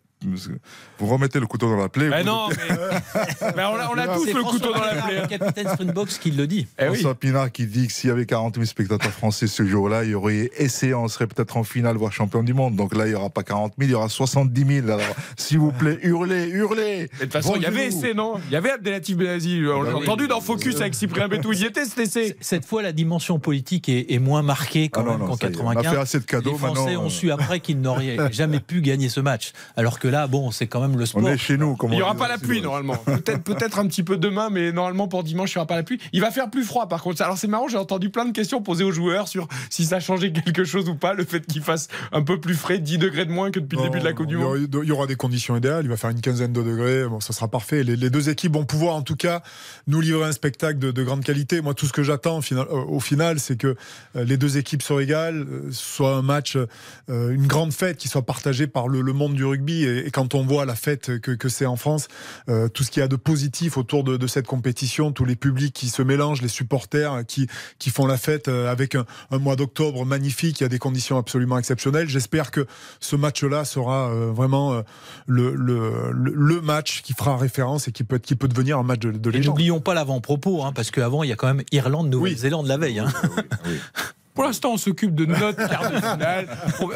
vous 0.99 1.07
remettez 1.07 1.41
le 1.41 1.47
couteau 1.47 1.69
dans 1.69 1.77
la 1.77 1.89
plaie. 1.89 2.09
Mais 2.09 2.25
non, 2.25 2.49
mais, 3.57 3.65
on 3.65 3.99
a, 3.99 4.09
tous 4.09 4.27
le 4.27 4.43
couteau 4.43 4.73
dans 4.73 4.81
la 4.81 4.95
plaie. 4.95 5.15
C'est 5.17 5.21
le 5.23 5.39
capitaine 5.39 5.69
Springboks 5.69 6.19
qui 6.21 6.31
le 6.31 6.47
dit. 6.47 6.67
Eh 6.79 6.87
François 6.87 7.15
Pinard 7.15 7.50
qui 7.50 7.67
dit 7.67 7.87
que 7.87 7.93
s'il 7.93 8.09
y 8.09 8.12
avait 8.12 8.27
40 8.27 8.55
000 8.57 8.67
spectateurs 8.67 9.12
français 9.12 9.47
ce 9.47 9.65
jour-là, 9.65 10.05
il 10.05 10.11
y 10.11 10.15
aurait 10.15 10.50
essayé, 10.59 10.95
on 10.95 11.09
serait 11.09 11.27
peut-être 11.27 11.57
en 11.57 11.65
finale, 11.65 11.97
voire 11.97 12.12
champion 12.12 12.43
du 12.43 12.53
monde. 12.53 12.77
Donc 12.77 12.95
là, 12.95 13.07
il 13.07 13.11
n'y 13.11 13.15
aura 13.15 13.31
pas 13.31 13.43
40 13.43 13.75
000, 13.79 13.89
il 13.89 13.93
y 13.93 13.95
aura 13.95 14.09
70 14.09 14.83
000. 14.83 14.89
Alors, 14.91 15.00
s'il 15.37 15.59
vous 15.59 15.73
plaît, 15.73 15.99
hurlez, 16.03 16.49
hurlez. 16.49 17.05
de 17.05 17.25
toute 17.25 17.33
façon, 17.33 17.55
il 17.57 17.62
y 17.62 17.67
avait 17.67 17.87
essai, 17.87 18.12
non? 18.12 18.35
Il 18.49 18.53
y 18.53 18.57
avait 18.57 18.73
Abdelatif 18.73 19.17
Benazi. 19.17 19.62
On 19.67 19.83
l'a 19.83 19.97
entendu 19.97 20.29
dans 20.29 20.41
Focus 20.41 20.81
avec 20.81 20.95
Cyprien 20.95 21.29
Bétou. 21.29 21.53
Il 21.53 21.61
y 21.61 21.65
était 21.65 21.85
cet 21.85 21.99
essai. 21.99 22.37
Cette 22.41 22.67
fois, 22.67 22.83
la 22.83 22.93
dimension 22.93 23.39
politique 23.39 23.89
est, 23.89 24.19
moins 24.21 24.43
marquée 24.43 24.91
ah 24.93 25.03
qu'en 25.03 25.37
95. 25.37 25.62
On 25.62 25.71
a 25.71 25.83
fait 25.83 26.00
assez 26.00 26.21
de 26.21 26.25
cadeaux. 26.25 26.53
Les 26.53 26.59
Français 26.59 26.97
ont 26.97 27.09
su 27.09 27.31
après 27.31 27.61
qu'ils 27.61 27.81
n'auraient 27.81 28.19
jamais 28.33 28.61
pu 28.61 28.83
gagner 28.83 29.09
ce 29.09 29.21
match. 29.21 29.53
Alors 29.77 29.99
que 29.99 30.10
là, 30.11 30.26
bon, 30.26 30.50
c'est 30.50 30.67
quand 30.67 30.81
même 30.81 30.99
le 30.99 31.07
sport. 31.07 31.23
On 31.23 31.26
est 31.26 31.38
chez 31.38 31.57
nous. 31.57 31.76
il 31.85 31.90
n'y 31.90 32.02
aura 32.02 32.14
pas 32.14 32.29
la 32.29 32.38
pluie 32.38 32.61
normalement. 32.61 32.97
Peut-être 33.05 33.43
peut-être 33.43 33.79
un 33.79 33.87
petit 33.87 34.02
peu 34.02 34.17
demain, 34.17 34.49
mais 34.50 34.73
normalement 34.73 35.09
pour 35.09 35.23
dimanche, 35.23 35.52
il 35.52 35.59
n'y 35.59 35.61
aura 35.61 35.67
pas 35.67 35.76
la 35.76 35.83
pluie. 35.83 36.00
Il 36.12 36.21
va 36.21 36.31
faire 36.31 36.50
plus 36.50 36.64
froid 36.64 36.88
par 36.88 37.02
contre. 37.02 37.23
Alors 37.23 37.38
c'est 37.38 37.49
marrant, 37.49 37.69
j'ai 37.69 37.76
entendu 37.76 38.11
plein 38.11 38.25
de 38.25 38.33
questions 38.33 38.62
posées 38.62 38.85
aux 38.85 38.93
joueurs 38.93 39.29
sur 39.29 39.49
si 39.69 39.85
ça 39.85 40.00
changeait 40.00 40.33
quelque 40.33 40.64
chose 40.64 40.88
ou 40.88 40.95
pas, 40.95 41.14
le 41.14 41.25
fait 41.25 41.47
qu'il 41.47 41.62
fasse 41.62 41.88
un 42.12 42.23
peu 42.23 42.40
plus 42.40 42.55
frais, 42.55 42.79
10 42.79 42.99
degrés 42.99 43.26
de 43.26 43.33
moins 43.33 43.50
que 43.50 43.61
depuis 43.61 43.76
le 43.76 43.85
début 43.85 44.00
de 44.00 44.05
la 44.05 44.12
Coupe 44.12 44.26
du 44.26 44.37
Monde. 44.37 44.69
Il 44.83 44.88
y 44.88 44.93
aura 44.93 45.07
des 45.07 45.17
conditions 45.17 45.57
idéales. 45.57 45.85
Il 45.85 45.88
va 45.88 45.97
faire 45.97 46.11
une 46.11 46.21
quinzaine 46.21 46.52
de 46.52 46.62
degrés. 46.62 47.07
Bon, 47.09 47.21
ça 47.21 47.33
sera 47.33 47.49
parfait. 47.49 47.83
Les, 47.85 48.11
deux 48.11 48.29
équipes 48.29 48.55
vont 48.55 48.64
pouvoir 48.64 48.97
en 48.97 49.02
tout 49.02 49.17
cas 49.17 49.43
nous 49.87 50.00
livrer 50.00 50.26
un 50.26 50.32
spectacle 50.32 50.78
de, 50.78 51.02
grande 51.02 51.25
qualité. 51.25 51.61
Moi, 51.61 51.75
tout 51.75 51.87
ce 51.87 51.93
que 51.93 52.02
j'attends 52.02 52.41
euh, 52.52 52.65
au 52.89 53.00
final, 53.00 53.39
c'est 53.39 53.56
que 53.56 53.76
euh, 54.17 54.25
les 54.25 54.37
deux 54.37 54.58
équipes 54.58 54.82
soient 54.82 55.02
égales, 55.02 55.47
euh, 55.49 55.69
soit 55.73 56.15
un 56.17 56.23
match, 56.23 56.56
une 57.08 57.47
grande 57.47 57.73
fête 57.73 57.97
qui 57.97 58.08
soit 58.08 58.23
partagée 58.23 58.67
par 58.67 58.89
le, 58.89 59.02
monde 59.13 59.35
du 59.35 59.45
rugby. 59.45 59.85
Et, 59.85 60.00
quand 60.13 60.34
on 60.34 60.45
voit 60.45 60.65
la 60.65 60.75
fête 60.75 61.19
que, 61.21 61.32
que 61.32 61.49
c'est 61.49 61.67
en 61.67 61.76
France, 61.76 62.08
euh, 62.49 62.69
tout 62.69 62.84
ce 62.84 62.91
qu'il 62.91 63.00
y 63.00 63.04
a 63.04 63.08
de 63.08 63.17
positif 63.17 63.76
autour 63.76 64.04
de, 64.04 64.26
cette 64.26 64.47
compétition, 64.47 65.13
tous 65.13 65.25
les 65.25 65.36
publics 65.36 65.75
qui 65.75 65.89
se 65.89 66.02
mélangent, 66.02 66.43
les 66.43 66.49
supporters 66.49 67.25
qui, 67.26 67.49
qui 67.78 67.91
font 67.91 68.06
la 68.06 68.17
fête 68.17 68.49
euh, 68.49 68.71
avec 68.71 68.95
un, 68.95 69.04
mois 69.32 69.56
d'octobre 69.56 70.04
magnifique, 70.04 70.60
il 70.60 70.65
y 70.65 70.67
a 70.67 70.69
des 70.69 70.78
conditions 70.78 71.19
absolument 71.19 71.58
exceptionnelles. 71.58 72.08
J'espère 72.08 72.50
que 72.50 72.67
ce 73.00 73.17
match-là 73.17 73.65
sera 73.65 74.10
euh, 74.10 74.30
vraiment 74.32 74.82
le, 75.26 75.54
le, 75.54 76.10
le, 76.13 76.60
match 76.60 77.02
qui 77.02 77.15
fera 77.15 77.36
référence 77.36 77.89
et 77.89 77.93
qui 77.93 78.04
peut, 78.04 78.19
qui 78.19 78.34
peut 78.36 78.49
devenir 78.49 78.78
un 78.78 78.82
match 78.82 79.00
de, 79.00 79.10
de 79.10 79.30
légende. 79.30 79.54
N'oublions 79.54 79.80
pas 79.80 79.95
l'avant-propos, 79.95 80.63
hein, 80.63 80.73
parce 80.75 80.91
qu'avant, 80.91 81.23
il 81.23 81.30
y 81.30 81.32
a 81.32 81.36
quand 81.36 81.47
même 81.47 81.65
Irlande-Nouvelle-Zélande 81.73 82.67
la 82.67 82.76
veille. 82.76 82.99
Hein. 82.99 83.08
Pour 84.34 84.45
l'instant, 84.45 84.73
on 84.73 84.76
s'occupe 84.76 85.14
de 85.14 85.26
notre 85.26 85.56
quart 85.69 85.90
de 85.90 85.97
finale. 85.97 86.49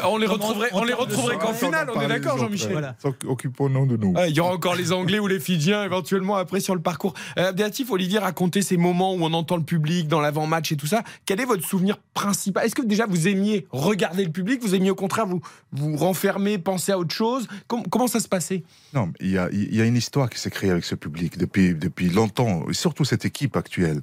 On 0.05 0.17
les 0.17 0.27
retrouverait, 0.27 0.69
on 0.73 0.83
les 0.83 0.93
retrouverait 0.93 1.37
qu'en 1.37 1.53
finale, 1.53 1.89
on 1.93 2.01
est 2.01 2.07
d'accord, 2.07 2.37
Jean-Michel 2.37 2.95
Occupons-nous 3.27 3.85
de 3.85 3.97
nous. 3.97 4.13
il 4.27 4.35
y 4.35 4.39
aura 4.39 4.53
encore 4.53 4.75
les 4.75 4.91
Anglais 4.91 5.19
ou 5.19 5.27
les 5.27 5.39
Fidjiens 5.39 5.83
éventuellement 5.83 6.35
après 6.35 6.59
sur 6.59 6.75
le 6.75 6.81
parcours. 6.81 7.13
Euh, 7.37 7.51
Béatif, 7.51 7.91
Olivier 7.91 8.19
racontait 8.19 8.61
ces 8.61 8.77
moments 8.77 9.13
où 9.13 9.23
on 9.23 9.33
entend 9.33 9.57
le 9.57 9.63
public 9.63 10.07
dans 10.07 10.21
l'avant-match 10.21 10.71
et 10.71 10.77
tout 10.77 10.87
ça. 10.87 11.03
Quel 11.25 11.39
est 11.41 11.45
votre 11.45 11.65
souvenir 11.65 11.97
principal? 12.13 12.65
Est-ce 12.65 12.75
que 12.75 12.81
déjà 12.81 13.05
vous 13.05 13.27
aimiez 13.27 13.67
regarder 13.71 14.23
le 14.23 14.31
public? 14.31 14.61
Vous 14.61 14.75
aimiez 14.75 14.91
au 14.91 14.95
contraire 14.95 15.25
vous 15.25 15.41
vous 15.71 15.97
renfermer, 15.97 16.57
penser 16.57 16.91
à 16.91 16.97
autre 16.97 17.13
chose? 17.13 17.47
Comment 17.67 18.07
ça 18.07 18.19
se 18.19 18.27
passait? 18.27 18.63
Non, 18.93 19.11
il 19.19 19.31
y 19.31 19.37
a, 19.37 19.49
il 19.51 19.75
y 19.75 19.81
a 19.81 19.85
une 19.85 19.97
histoire 19.97 20.29
qui 20.29 20.39
s'est 20.39 20.49
créée 20.49 20.71
avec 20.71 20.85
ce 20.85 20.95
public 20.95 21.37
depuis, 21.37 21.75
depuis 21.75 22.09
longtemps, 22.09 22.63
et 22.69 22.73
surtout 22.73 23.05
cette 23.05 23.25
équipe 23.25 23.57
actuelle. 23.57 24.01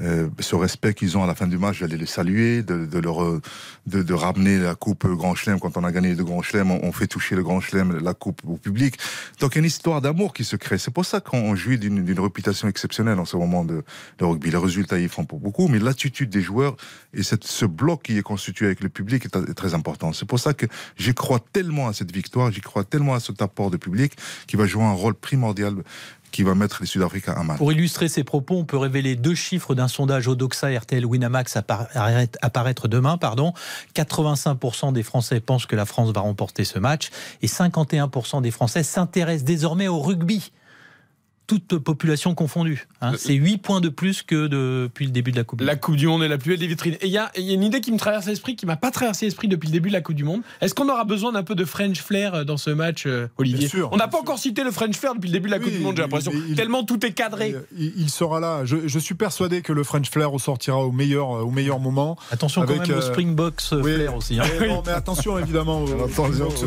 Euh, 0.00 0.28
ce 0.40 0.54
respect 0.54 0.94
qu'ils 0.94 1.18
ont 1.18 1.24
à 1.24 1.26
la 1.26 1.34
fin 1.34 1.46
du 1.46 1.58
match, 1.58 1.78
j'allais 1.78 1.96
les 1.96 2.06
saluer, 2.06 2.62
de, 2.62 2.98
leur, 2.98 3.22
de, 3.86 4.02
de, 4.02 4.14
ramener 4.14 4.58
la 4.58 4.74
coupe 4.74 5.06
Grand 5.06 5.34
Chelem 5.34 5.60
quand 5.60 5.76
on 5.76 5.84
a 5.84 5.92
gagné 5.92 6.14
le 6.14 6.24
Grand 6.24 6.40
Chelem, 6.42 6.70
on, 6.70 6.92
fait 6.92 7.06
toucher 7.06 7.36
le 7.36 7.42
Grand 7.42 7.60
Chelem, 7.60 7.98
la 7.98 8.14
coupe 8.14 8.40
au 8.46 8.56
public. 8.56 8.96
Donc 9.40 9.56
une 9.56 9.64
histoire 9.64 10.00
d'amour 10.00 10.32
qui 10.32 10.44
se 10.44 10.56
crée. 10.56 10.78
C'est 10.78 10.90
pour 10.90 11.04
ça 11.04 11.20
qu'on 11.20 11.54
jouit 11.54 11.78
d'une 11.78 12.20
réputation 12.20 12.68
exceptionnelle 12.68 13.18
en 13.18 13.24
ce 13.24 13.36
moment 13.36 13.64
de, 13.64 13.84
de, 14.18 14.24
rugby. 14.24 14.50
Les 14.50 14.56
résultats 14.56 14.98
y 14.98 15.08
font 15.08 15.24
pour 15.24 15.40
beaucoup, 15.40 15.68
mais 15.68 15.78
l'attitude 15.78 16.30
des 16.30 16.42
joueurs 16.42 16.76
et 17.12 17.22
ce 17.22 17.66
bloc 17.66 18.02
qui 18.04 18.16
est 18.16 18.22
constitué 18.22 18.66
avec 18.66 18.80
le 18.80 18.88
public 18.88 19.26
est, 19.26 19.36
est 19.36 19.54
très 19.54 19.74
important. 19.74 20.12
C'est 20.12 20.26
pour 20.26 20.40
ça 20.40 20.54
que 20.54 20.66
j'y 20.96 21.14
crois 21.14 21.40
tellement 21.52 21.88
à 21.88 21.92
cette 21.92 22.12
victoire, 22.12 22.50
j'y 22.50 22.60
crois 22.60 22.84
tellement 22.84 23.14
à 23.14 23.20
cet 23.20 23.42
apport 23.42 23.70
de 23.70 23.76
public 23.76 24.14
qui 24.46 24.56
va 24.56 24.66
jouer 24.66 24.84
un 24.84 24.92
rôle 24.92 25.14
primordial 25.14 25.74
qui 26.32 26.42
va 26.42 26.54
mettre 26.54 26.78
les 26.80 26.86
Sud-Africains 26.86 27.34
à 27.34 27.44
mal. 27.44 27.58
Pour 27.58 27.72
illustrer 27.72 28.08
ces 28.08 28.24
propos, 28.24 28.56
on 28.56 28.64
peut 28.64 28.76
révéler 28.76 29.14
deux 29.14 29.34
chiffres 29.34 29.74
d'un 29.74 29.86
sondage 29.86 30.26
Odoxa 30.26 30.68
RTL 30.76 31.06
Winamax 31.06 31.56
apparaître 31.56 32.88
demain. 32.88 33.18
Pardon. 33.18 33.52
85% 33.94 34.92
des 34.92 35.02
Français 35.02 35.40
pensent 35.40 35.66
que 35.66 35.76
la 35.76 35.84
France 35.84 36.10
va 36.12 36.22
remporter 36.22 36.64
ce 36.64 36.78
match 36.78 37.10
et 37.42 37.46
51% 37.46 38.42
des 38.42 38.50
Français 38.50 38.82
s'intéressent 38.82 39.44
désormais 39.44 39.88
au 39.88 40.00
rugby 40.00 40.50
toute 41.46 41.78
population 41.78 42.34
confondue. 42.34 42.86
Hein. 43.00 43.12
C'est 43.16 43.34
8 43.34 43.58
points 43.58 43.80
de 43.80 43.88
plus 43.88 44.22
que 44.22 44.46
depuis 44.46 45.06
le 45.06 45.10
début 45.10 45.32
de 45.32 45.36
la 45.36 45.44
Coupe 45.44 45.58
du 45.58 45.64
Monde. 45.64 45.70
La 45.70 45.76
Coupe 45.76 45.96
du 45.96 46.06
Monde 46.06 46.22
est 46.22 46.28
la 46.28 46.38
plus 46.38 46.50
belle 46.50 46.60
des 46.60 46.66
vitrines. 46.66 46.94
Et 47.00 47.06
il 47.06 47.12
y, 47.12 47.18
a 47.18 47.30
une 47.36 47.62
idée 47.62 47.80
qui 47.80 47.92
me 47.92 47.98
traverse 47.98 48.26
l'esprit, 48.26 48.56
qui 48.56 48.66
m'a 48.66 48.76
pas 48.76 48.90
traversé 48.90 49.26
l'esprit 49.26 49.48
depuis 49.48 49.66
le 49.68 49.72
début 49.72 49.88
de 49.88 49.94
la 49.94 50.00
Coupe 50.00 50.14
du 50.14 50.24
Monde. 50.24 50.42
Est-ce 50.60 50.74
qu'on 50.74 50.88
aura 50.88 51.04
besoin 51.04 51.32
d'un 51.32 51.42
peu 51.42 51.54
de 51.54 51.64
French 51.64 52.00
flair 52.00 52.34
euh, 52.34 52.44
dans 52.44 52.56
ce 52.56 52.70
match, 52.70 53.04
euh, 53.06 53.28
Olivier 53.38 53.68
On 53.90 53.96
n'a 53.96 54.08
pas 54.08 54.18
encore 54.18 54.38
cité 54.38 54.64
le 54.64 54.70
French 54.70 54.96
flair 54.96 55.14
depuis 55.14 55.28
le 55.28 55.32
début 55.32 55.48
de 55.48 55.54
la 55.54 55.58
Coupe 55.58 55.72
du 55.72 55.78
Monde, 55.78 55.96
j'ai 55.96 56.02
l'impression. 56.02 56.32
Tellement 56.56 56.84
tout 56.84 57.04
est 57.04 57.12
cadré. 57.12 57.54
Il, 57.76 58.10
sera 58.10 58.40
là. 58.40 58.64
Je, 58.64 58.98
suis 58.98 59.14
persuadé 59.14 59.62
que 59.62 59.72
le 59.72 59.82
French 59.82 60.10
flair 60.10 60.30
ressortira 60.30 60.78
au 60.78 60.92
meilleur, 60.92 61.30
au 61.30 61.50
meilleur 61.50 61.80
moment. 61.80 62.16
Attention 62.30 62.62
quand 62.62 62.72
même 62.72 62.82
au 62.82 62.92
euh, 62.92 63.00
Springbox 63.00 63.80
flair 63.80 64.16
aussi. 64.16 64.38
Hein. 64.38 64.44
Mais, 64.60 64.92
attention 64.92 65.38
évidemment. 65.38 65.84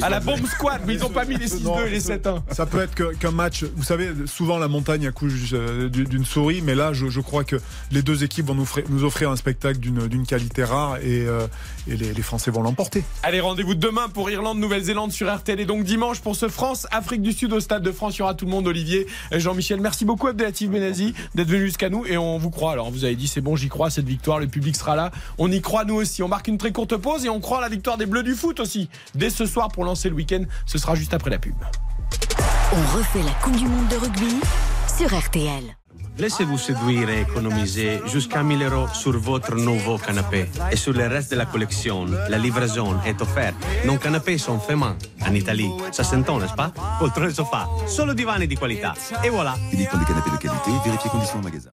à 0.01 0.09
la 0.09 0.19
bombe 0.19 0.45
squad, 0.45 0.81
mais 0.85 0.95
ils 0.95 0.99
n'ont 0.99 1.09
pas 1.09 1.25
mis 1.25 1.37
les 1.37 1.47
6-2 1.47 1.87
et 1.87 1.89
les 1.89 2.01
7-1. 2.01 2.41
Ça 2.51 2.65
peut 2.65 2.81
être 2.81 2.95
qu'un 3.17 3.31
match, 3.31 3.63
vous 3.75 3.83
savez, 3.83 4.09
souvent 4.25 4.57
la 4.65 4.69
montagne 4.69 5.05
accouche 5.05 5.51
euh, 5.53 5.89
d'une 5.89 6.25
souris, 6.25 6.63
mais 6.63 6.73
là, 6.73 6.91
je, 6.91 7.19
crois 7.19 7.43
que 7.43 7.57
les 7.91 8.01
deux 8.01 8.23
équipes 8.23 8.47
vont 8.47 8.55
nous, 8.55 8.67
nous 8.89 9.03
offrir 9.03 9.29
un 9.29 9.35
spectacle 9.35 9.77
d'une 9.79 10.25
qualité 10.25 10.63
rare 10.63 10.97
et, 10.97 11.27
euh, 11.27 11.45
et 11.87 11.95
les, 11.95 12.21
Français 12.23 12.49
vont 12.49 12.63
l'emporter. 12.63 13.03
Allez, 13.21 13.39
rendez-vous 13.39 13.75
demain 13.75 14.09
pour 14.09 14.31
Irlande, 14.31 14.57
Nouvelle-Zélande 14.57 15.11
sur 15.11 15.31
RTL 15.31 15.59
et 15.59 15.65
donc 15.65 15.83
dimanche 15.83 16.19
pour 16.19 16.35
ce 16.35 16.47
France, 16.47 16.87
Afrique 16.89 17.21
du 17.21 17.31
Sud 17.31 17.53
au 17.53 17.59
Stade 17.59 17.83
de 17.83 17.91
France. 17.91 18.15
Il 18.15 18.19
y 18.19 18.21
aura 18.23 18.33
tout 18.33 18.45
le 18.45 18.51
monde, 18.51 18.65
Olivier, 18.65 19.05
Jean-Michel. 19.31 19.79
Merci 19.79 20.03
beaucoup, 20.03 20.27
Abdelatif 20.27 20.71
Benazi, 20.71 21.13
d'être 21.35 21.47
venu 21.47 21.65
jusqu'à 21.67 21.89
nous 21.89 22.03
et 22.07 22.17
on 22.17 22.39
vous 22.39 22.49
croit. 22.49 22.71
Alors, 22.71 22.89
vous 22.89 23.05
avez 23.05 23.15
dit, 23.15 23.27
c'est 23.27 23.41
bon, 23.41 23.55
j'y 23.55 23.69
crois, 23.69 23.91
cette 23.91 24.07
victoire, 24.07 24.39
le 24.39 24.47
public 24.47 24.75
sera 24.75 24.95
là. 24.95 25.11
On 25.37 25.51
y 25.51 25.61
croit, 25.61 25.85
nous 25.85 25.95
aussi. 25.95 26.23
On 26.23 26.27
marque 26.27 26.47
une 26.47 26.57
très 26.57 26.71
courte 26.71 26.97
pause 26.97 27.23
et 27.23 27.29
on 27.29 27.39
croit 27.39 27.59
à 27.59 27.61
la 27.61 27.69
victoire 27.69 27.97
des 27.97 28.07
Bleus 28.07 28.23
du 28.23 28.33
foot 28.33 28.59
aussi. 28.59 28.89
Dès 29.13 29.29
ce 29.29 29.45
soir 29.45 29.67
pour 29.67 29.85
lancer 29.85 30.09
le 30.09 30.15
week-end, 30.15 30.43
ce 30.65 30.79
sera 30.79 30.95
juste 30.95 31.13
après 31.13 31.29
la 31.29 31.37
pub. 31.37 31.53
On 32.73 32.97
refait 32.97 33.21
la 33.23 33.31
Coupe 33.41 33.55
du 33.55 33.67
Monde 33.67 33.87
de 33.89 33.95
rugby 33.95 34.39
sur 34.97 35.07
RTL. 35.15 35.63
Laissez-vous 36.17 36.57
séduire 36.57 37.09
et 37.09 37.21
économiser 37.21 37.99
jusqu'à 38.07 38.41
1000 38.41 38.63
euros 38.63 38.87
sur 38.93 39.17
votre 39.19 39.55
nouveau 39.55 39.97
canapé. 39.97 40.49
Et 40.71 40.75
sur 40.77 40.93
le 40.93 41.07
reste 41.07 41.31
de 41.31 41.35
la 41.35 41.45
collection, 41.45 42.05
la 42.05 42.37
livraison 42.37 42.95
est 43.05 43.21
offerte. 43.21 43.55
Nos 43.85 43.97
canapés 43.97 44.37
sont 44.37 44.59
faits 44.59 44.77
main. 44.77 44.95
En 45.27 45.33
Italie, 45.33 45.69
ça 45.91 46.03
s'entend, 46.03 46.39
n'est-ce 46.39 46.53
pas? 46.53 46.71
Poltrone 46.99 47.33
sofa, 47.33 47.67
solo 47.85 48.13
divani 48.13 48.47
di 48.47 48.55
qualità. 48.55 48.93
Et 49.23 49.29
voilà. 49.29 49.55
Uniquement 49.73 49.99
des 49.99 50.05
canapés 50.05 50.31
de 50.31 50.37
qualité, 50.37 50.71
vérifiez 50.85 51.09
conditions 51.09 51.39
en 51.39 51.43
magasin. 51.43 51.63